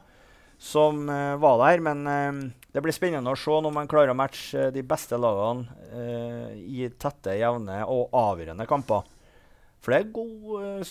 som 0.60 1.06
eh, 1.08 1.36
var 1.40 1.62
der. 1.64 1.84
Men 1.88 2.04
eh, 2.12 2.42
det 2.76 2.84
blir 2.84 2.96
spennende 2.96 3.32
å 3.32 3.40
se 3.40 3.62
når 3.64 3.78
man 3.80 3.88
klarer 3.88 4.12
å 4.12 4.20
matche 4.20 4.68
eh, 4.68 4.74
de 4.76 4.84
beste 4.84 5.16
lagene 5.24 5.72
eh, 5.96 6.58
i 6.68 6.90
tette, 7.00 7.40
jevne 7.40 7.80
og 7.88 8.12
avgjørende 8.12 8.68
kamper. 8.68 9.08
For 9.88 9.96
det 9.96 10.02
er 10.02 10.10
god 10.12 10.64
eh, 10.68 10.90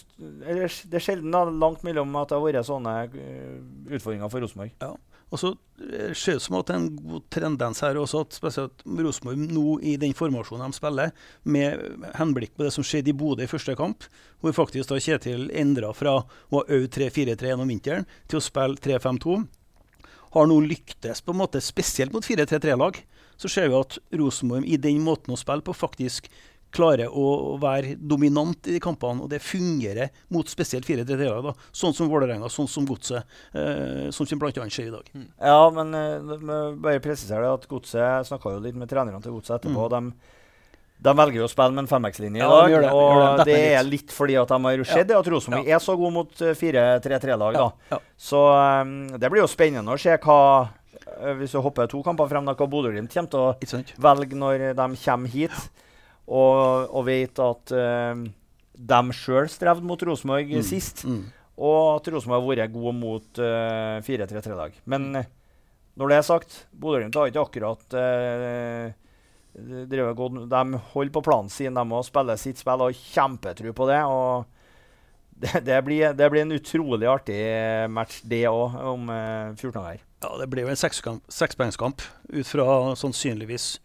eller, 0.48 0.78
Det 0.88 0.96
er 0.96 1.02
sjelden 1.04 1.34
da, 1.34 1.42
langt 1.44 1.82
mellom 1.84 2.14
at 2.16 2.30
det 2.30 2.38
har 2.38 2.46
vært 2.46 2.64
sånne 2.64 2.94
eh, 3.12 3.58
utfordringer 3.92 4.32
for 4.32 4.40
Rosenborg. 4.40 4.72
Og 5.34 5.42
så 5.42 5.50
eh, 5.84 6.14
ser 6.16 6.38
det 6.38 6.44
som 6.46 6.56
at 6.56 6.70
det 6.70 6.72
er 6.72 6.80
en 6.80 6.94
god 7.10 7.26
tendens 7.36 7.82
her 7.84 8.00
også, 8.00 8.22
at 8.24 8.38
spesielt 8.38 8.86
Rosenborg 8.88 9.42
nå 9.52 9.76
i 9.84 9.98
den 10.00 10.16
formasjonen 10.16 10.72
de 10.72 10.80
spiller, 10.80 11.12
med 11.44 11.84
henblikk 12.16 12.56
på 12.56 12.64
det 12.64 12.72
som 12.72 12.88
skjedde 12.88 13.12
i 13.12 13.18
Bodø 13.20 13.44
i 13.44 13.52
første 13.52 13.76
kamp, 13.76 14.08
hvor 14.40 14.56
faktisk 14.56 14.88
da 14.88 15.02
Kjetil 15.02 15.50
endra 15.52 15.92
fra 15.92 16.16
å 16.22 16.24
ha 16.56 16.64
øvd 16.64 16.96
3-4-3 16.96 17.52
gjennom 17.52 17.76
vinteren 17.76 18.08
til 18.30 18.40
å 18.40 18.46
spille 18.48 18.80
3-5-2, 18.80 19.38
har 20.38 20.48
nå 20.48 20.56
lyktes 20.72 21.20
på 21.20 21.36
en 21.36 21.42
måte, 21.44 21.60
spesielt 21.60 22.16
mot 22.16 22.24
4-3-3-lag. 22.24 23.04
Så 23.36 23.50
ser 23.52 23.68
vi 23.68 23.76
at 23.76 23.98
Rosenborg 24.16 24.64
i 24.64 24.78
den 24.80 25.02
måten 25.04 25.34
å 25.34 25.40
spille 25.40 25.64
på 25.64 25.76
faktisk 25.76 26.30
klarer 26.76 27.10
å 27.10 27.56
være 27.62 27.96
dominant 27.98 28.68
i 28.68 28.76
de 28.76 28.82
kampene, 28.82 29.24
og 29.24 29.32
det 29.32 29.42
fungerer 29.44 30.12
mot 30.34 30.48
spesielt 30.50 30.86
4-3-3-lag. 30.88 31.50
da, 31.50 31.54
Sånn 31.74 31.96
som 31.96 32.10
Vålerenga, 32.12 32.50
sånn 32.52 32.68
som 32.70 32.86
Godset, 32.88 33.24
eh, 33.56 34.08
sånn 34.14 34.28
som 34.30 34.40
bl.a. 34.42 34.52
skjer 34.52 34.90
i 34.90 34.94
dag. 34.94 35.10
Ja, 35.40 35.60
men 35.74 35.94
eh, 35.96 36.74
bare 36.76 37.02
presisere 37.04 37.44
det 37.46 37.54
at 37.60 37.68
Godset 37.70 38.28
snakka 38.30 38.56
jo 38.56 38.64
litt 38.64 38.78
med 38.78 38.90
trenerne 38.92 39.22
til 39.24 39.36
Godset 39.36 39.58
etterpå. 39.58 39.88
Mm. 39.88 40.12
De, 40.12 40.36
de 41.06 41.12
velger 41.20 41.44
å 41.44 41.50
spille 41.50 41.74
med 41.76 41.84
en 41.84 41.90
fembackslinje 41.90 42.40
i 42.40 42.44
Ja, 42.44 42.60
i 42.68 42.78
dag. 42.78 42.88
og 42.94 43.42
det. 43.42 43.48
det, 43.50 43.60
er 43.76 43.86
litt 43.86 44.14
fordi 44.14 44.38
at 44.40 44.52
de 44.52 44.60
har 44.64 44.84
sett 44.88 45.10
det 45.10 45.18
at 45.18 45.28
Rosenborg 45.32 45.68
er 45.68 45.82
så 45.82 45.96
god 45.98 46.14
mot 46.14 46.42
eh, 46.42 46.56
4-3-3-lag. 46.56 47.58
Ja, 47.58 47.66
da. 47.66 47.96
ja. 47.96 48.02
Så 48.16 48.42
um, 48.48 48.98
det 49.12 49.32
blir 49.32 49.44
jo 49.44 49.50
spennende 49.50 49.92
å 49.92 50.00
se 50.00 50.16
hva 50.16 50.38
eh, 50.64 51.34
Hvis 51.40 51.52
du 51.56 51.60
hopper 51.64 51.90
to 51.90 52.00
kamper 52.06 52.30
frem, 52.30 52.48
da, 52.48 52.56
hva 52.56 52.70
Bodø-Glimt 52.70 53.12
kommer 53.12 53.32
til 53.32 53.42
å 53.44 53.82
velge 54.08 54.40
når 54.40 54.70
de 54.78 54.88
kommer 55.04 55.36
hit, 55.36 55.58
og, 56.26 56.90
og 56.90 57.06
vet 57.06 57.38
at 57.42 57.72
uh, 57.76 58.26
de 58.76 59.16
sjøl 59.16 59.48
strevde 59.48 59.86
mot 59.86 60.02
Rosenborg 60.04 60.50
Mm. 60.52 60.62
sist. 60.66 61.04
Mm. 61.06 61.24
Og 61.56 61.80
at 61.96 62.08
Rosenborg 62.12 62.42
har 62.42 62.50
vært 62.66 62.74
gode 62.74 62.92
mot 62.98 63.38
uh, 63.40 64.02
4-3-3-lag. 64.04 64.74
Men 64.84 65.06
eh, 65.22 65.28
når 65.96 66.10
det 66.12 66.16
er 66.18 66.26
sagt, 66.28 66.56
Bodø-Glimt 66.76 67.16
har 67.16 67.30
ikke 67.30 67.44
akkurat 67.46 67.96
uh, 67.96 68.90
drevet 69.88 70.16
godt 70.18 70.42
De 70.52 70.80
holder 70.92 71.14
på 71.14 71.22
planen 71.24 71.48
sin, 71.48 71.72
de 71.72 71.84
må 71.88 72.02
spille 72.04 72.36
sitt 72.36 72.60
spill 72.60 72.82
og 72.84 72.90
har 72.90 72.98
kjempetro 73.14 73.72
på 73.72 73.86
det. 73.88 74.02
og 74.04 74.44
det, 75.40 75.64
det, 75.64 75.78
blir, 75.84 76.12
det 76.16 76.28
blir 76.32 76.44
en 76.44 76.52
utrolig 76.56 77.08
artig 77.08 77.40
match, 77.92 78.20
det 78.24 78.44
òg, 78.48 78.76
om 78.92 79.08
eh, 79.12 79.54
14 79.56 79.72
dager. 79.80 80.02
Ja, 80.24 80.30
det 80.40 80.46
blir 80.52 80.64
jo 80.64 80.72
en 80.72 80.80
sekspoengskamp 80.80 82.02
ut 82.32 82.48
fra 82.48 82.66
sannsynligvis 82.96 83.76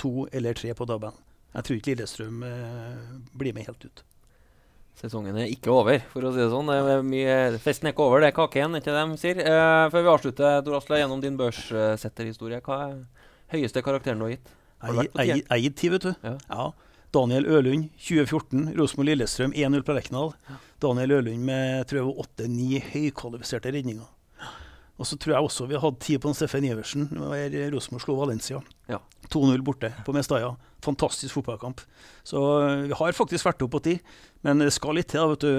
to 0.00 0.26
eller 0.32 0.56
tre 0.56 0.72
på 0.76 0.86
tabellen. 0.88 1.16
Jeg 1.56 1.64
tror 1.66 1.78
ikke 1.78 1.94
Lillestrøm 1.94 2.42
eh, 2.44 3.08
blir 3.40 3.56
med 3.56 3.66
helt 3.68 3.88
ut. 3.88 4.02
Sesongen 4.96 5.36
er 5.36 5.50
ikke 5.52 5.72
over, 5.72 6.00
for 6.12 6.24
å 6.24 6.32
si 6.32 6.40
det 6.40 6.48
sånn. 6.52 6.68
Det 6.72 6.94
er 6.94 7.04
mye, 7.04 7.36
festen 7.60 7.88
er 7.88 7.94
ikke 7.94 8.04
over, 8.04 8.22
det 8.24 8.30
er 8.30 8.36
kake 8.36 8.60
igjen, 8.60 8.76
ikke 8.78 8.92
det 8.92 9.04
de 9.10 9.20
sier? 9.20 9.40
Eh, 9.44 9.84
før 9.92 10.04
vi 10.04 10.12
avslutter, 10.12 10.60
Tor 10.64 10.78
Asle, 10.78 11.00
gjennom 11.02 11.22
din 11.24 11.36
børssetterhistorie, 11.40 12.62
hva 12.64 12.78
er 12.86 12.98
høyeste 13.52 13.84
karakteren 13.84 14.20
du 14.20 14.28
har 14.28 14.34
gitt? 14.36 14.52
Jeg 14.86 15.44
har 15.48 15.62
gitt 15.62 15.78
ti, 15.80 15.90
vet 15.92 16.04
du. 16.04 16.12
Ja. 16.24 16.66
Daniel 17.16 17.46
Ølund, 17.48 17.88
2014. 18.02 18.74
Rosenborg-Lillestrøm 18.76 19.54
1-0 19.56 19.84
på 19.86 19.96
Lerkendal. 19.96 20.34
Daniel 20.82 21.16
Ølund 21.20 21.48
med 21.48 21.86
tror 21.88 22.00
jeg 22.02 22.08
var 22.10 22.24
åtte-ni 22.26 22.82
høykvalifiserte 22.90 23.72
redninger. 23.72 24.08
Og 24.96 25.04
så 25.08 25.18
tror 25.20 25.34
jeg 25.34 25.48
også 25.48 25.66
vi 25.68 25.80
hadde 25.80 26.00
tid 26.00 26.22
på 26.22 26.30
en 26.30 26.36
Steffen 26.36 26.64
Iversen. 26.64 27.08
Rosenborg 27.12 28.04
slo 28.04 28.16
Valencia. 28.16 28.62
Ja. 28.88 29.02
2-0 29.32 29.60
borte 29.66 29.90
på 30.06 30.14
Mestalla. 30.16 30.54
Fantastisk 30.84 31.34
fotballkamp. 31.34 31.80
Så 32.24 32.40
øh, 32.62 32.86
vi 32.88 32.96
har 32.96 33.16
faktisk 33.16 33.48
vært 33.48 33.64
opp 33.66 33.74
på 33.74 33.82
ti. 33.84 33.96
Men 34.46 34.62
det 34.62 34.70
skal 34.76 34.96
litt 34.96 35.10
til 35.10 35.26
vet 35.32 35.44
du, 35.44 35.52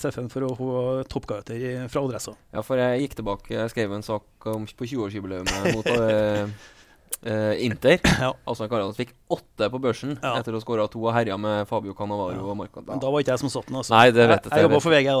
Steffen, 0.00 0.30
for 0.32 0.46
å 0.46 0.50
få 0.56 0.72
toppkarakter 1.10 1.86
fra 1.92 2.02
adressa. 2.06 2.34
Ja, 2.54 2.64
for 2.66 2.80
jeg 2.80 3.04
gikk 3.04 3.18
tilbake, 3.20 3.54
jeg 3.54 3.72
skrev 3.74 3.94
en 3.94 4.06
sak 4.06 4.50
om, 4.50 4.66
på 4.66 4.90
20-årsjubileet 4.92 5.74
mot 5.74 5.90
Uh, 5.90 6.48
eh, 7.22 7.64
Inter. 7.66 7.98
Ja. 8.24 8.32
Altså 8.48 8.68
Karadas 8.68 8.96
fikk 8.96 9.12
åtte 9.28 9.68
på 9.72 9.80
børsen 9.82 10.16
Ja. 10.22 10.38
etter 10.38 10.54
å 10.54 10.60
ha 10.60 10.64
skåra 10.64 10.86
to 10.90 11.02
og 11.04 11.12
herja 11.12 11.36
med 11.40 11.68
Fabio 11.68 11.92
Cannavaro 11.96 12.38
Ja. 12.38 12.46
og 12.46 12.56
Marco. 12.56 12.80
Men 12.86 13.02
da 13.02 13.10
var 13.10 13.20
ikke 13.20 13.34
jeg 13.36 13.42
som 13.44 13.52
satt 13.52 13.68
den. 13.68 13.76
altså. 13.76 13.92
Nei, 13.92 14.10
det 14.10 14.28
vet 14.28 14.44
jeg. 14.44 14.52
jeg. 14.52 14.56
Jeg 14.56 14.68
jobba 14.68 14.80
for 14.80 14.90
VG, 14.90 15.08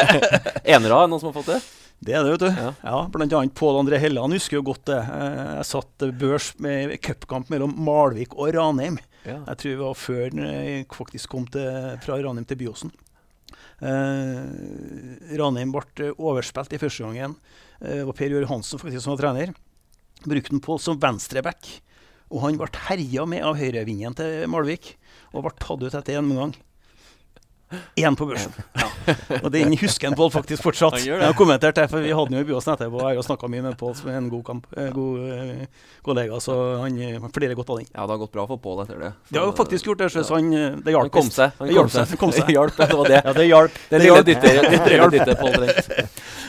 Enere, 0.74 1.04
er 1.04 1.12
noen 1.12 1.22
som 1.22 1.30
har 1.30 1.38
fått 1.38 1.52
det? 1.54 1.60
Det 2.00 2.14
er 2.16 2.24
det, 2.24 2.32
vet 2.32 2.42
du. 2.46 2.48
Ja. 2.56 2.70
Ja. 2.80 2.98
Blant 3.12 3.34
annet 3.36 3.52
Pål 3.58 3.82
André 3.82 3.98
Helland 4.00 4.32
husker 4.32 4.56
jo 4.56 4.62
godt 4.70 4.86
det. 4.88 4.96
Eh, 5.04 5.50
Jeg 5.58 5.66
satt 5.68 6.06
eh, 6.06 6.14
børs 6.16 6.54
med 6.62 6.94
cupkamp 7.04 7.50
mellom 7.52 7.74
Malvik 7.76 8.32
og 8.40 8.54
Ranheim. 8.56 8.96
Ja. 9.26 9.42
Jeg 9.50 9.58
tror 9.60 9.70
det 9.74 9.80
var 9.82 9.98
før 10.00 10.38
jeg 10.40 10.86
faktisk 10.96 11.28
kom 11.34 11.44
til, 11.52 11.68
fra 12.00 12.16
Ranheim 12.24 12.46
til 12.48 12.56
Byåsen. 12.62 12.94
Eh, 13.84 15.36
Ranheim 15.40 15.72
ble 15.74 15.84
eh, 16.08 16.16
overspilt 16.16 16.72
i 16.76 16.80
første 16.80 17.04
gangen. 17.04 17.36
Eh, 17.80 18.00
det 18.00 18.06
var 18.08 18.16
Per 18.16 18.32
Jørg 18.34 18.48
Hansen 18.50 18.80
faktisk 18.80 19.04
som 19.04 19.14
var 19.16 19.22
trener. 19.26 19.52
Brukte 20.24 20.52
han 20.54 20.64
Pål 20.64 20.80
som 20.84 20.98
venstreback. 21.00 21.68
Og 22.30 22.44
han 22.44 22.56
ble 22.60 22.68
herja 22.86 23.24
med 23.26 23.42
av 23.44 23.56
høyrevingen 23.58 24.14
til 24.16 24.44
Malvik 24.52 24.92
og 25.34 25.42
ble 25.44 25.52
tatt 25.58 25.82
ut 25.82 25.96
etter 25.98 26.16
én 26.16 26.22
omgang. 26.28 26.52
Én 27.96 28.16
på 28.18 28.26
børsen. 28.26 28.52
Og 29.44 29.50
den 29.54 29.72
husker 29.78 30.08
en 30.10 30.14
Pål 30.18 30.30
faktisk 30.34 30.62
fortsatt. 30.64 30.96
Han. 30.98 31.04
Jeg 31.06 31.20
har 31.22 31.34
kommentert 31.38 31.76
det, 31.78 31.84
for 31.90 32.02
vi 32.02 32.10
hadde 32.10 32.30
den 32.32 32.40
jo 32.40 32.44
i 32.44 32.48
Byåsen 32.48 32.72
etterpå. 32.74 33.00
Jeg 33.10 33.18
har 33.20 33.26
snakka 33.26 33.48
mye 33.50 33.62
med 33.62 33.76
Pål, 33.78 33.94
som 33.98 34.10
er 34.10 34.16
en 34.18 34.28
god, 34.32 34.42
kamp, 34.48 34.66
eh, 34.76 34.88
god 34.94 35.20
eh, 35.36 35.62
kollega, 36.06 36.40
så 36.42 36.56
han 36.82 36.98
eh, 36.98 37.28
flirer 37.34 37.54
godt 37.58 37.70
av 37.70 37.78
den. 37.80 37.86
Ja, 37.94 38.04
det 38.06 38.14
har 38.16 38.20
gått 38.24 38.32
bra 38.34 38.46
for 38.50 38.58
Pål 38.64 38.82
etter 38.84 38.98
det. 39.04 39.12
Det 39.30 39.38
har 39.38 39.46
jo 39.50 39.54
faktisk 39.60 39.86
gjort 39.90 40.02
det, 40.02 40.10
så 40.14 40.24
Ja. 40.24 40.34
han, 40.34 40.50
det 40.50 40.90
Han 40.90 40.94
hjalp. 40.96 41.12
kom 41.12 41.30
seg. 41.30 41.52
Han 41.58 41.74
kom 41.78 41.88
seg. 41.94 42.16
kom 42.18 42.32
seg. 42.36 42.46
Det 42.50 42.56
hjalp, 42.58 42.76
det 42.80 42.90
var 42.98 43.12
det. 43.14 43.20
Ja, 43.24 43.32
det 43.38 43.46
hjalp. 43.50 43.78
Det 43.90 44.02
lille 44.02 44.22
dyttet 45.10 45.38
Pål 45.44 45.52
Brent. 45.58 45.92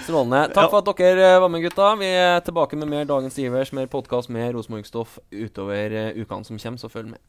Strålende. 0.06 0.42
Takk 0.56 0.64
Ja. 0.66 0.70
for 0.74 0.82
at 0.82 0.98
dere 0.98 1.40
var 1.42 1.50
med, 1.54 1.62
gutta. 1.68 1.92
Vi 2.02 2.06
er 2.10 2.40
tilbake 2.46 2.76
med 2.82 2.88
mer 2.90 3.06
Dagens 3.06 3.38
Ivers, 3.40 3.72
mer 3.78 3.86
podkast, 3.86 4.30
mer 4.34 4.54
Rosenborg-stoff 4.58 5.20
utover 5.32 6.14
ukene 6.18 6.46
som 6.46 6.58
kommer, 6.58 6.82
så 6.82 6.90
følg 6.90 7.14
med. 7.14 7.22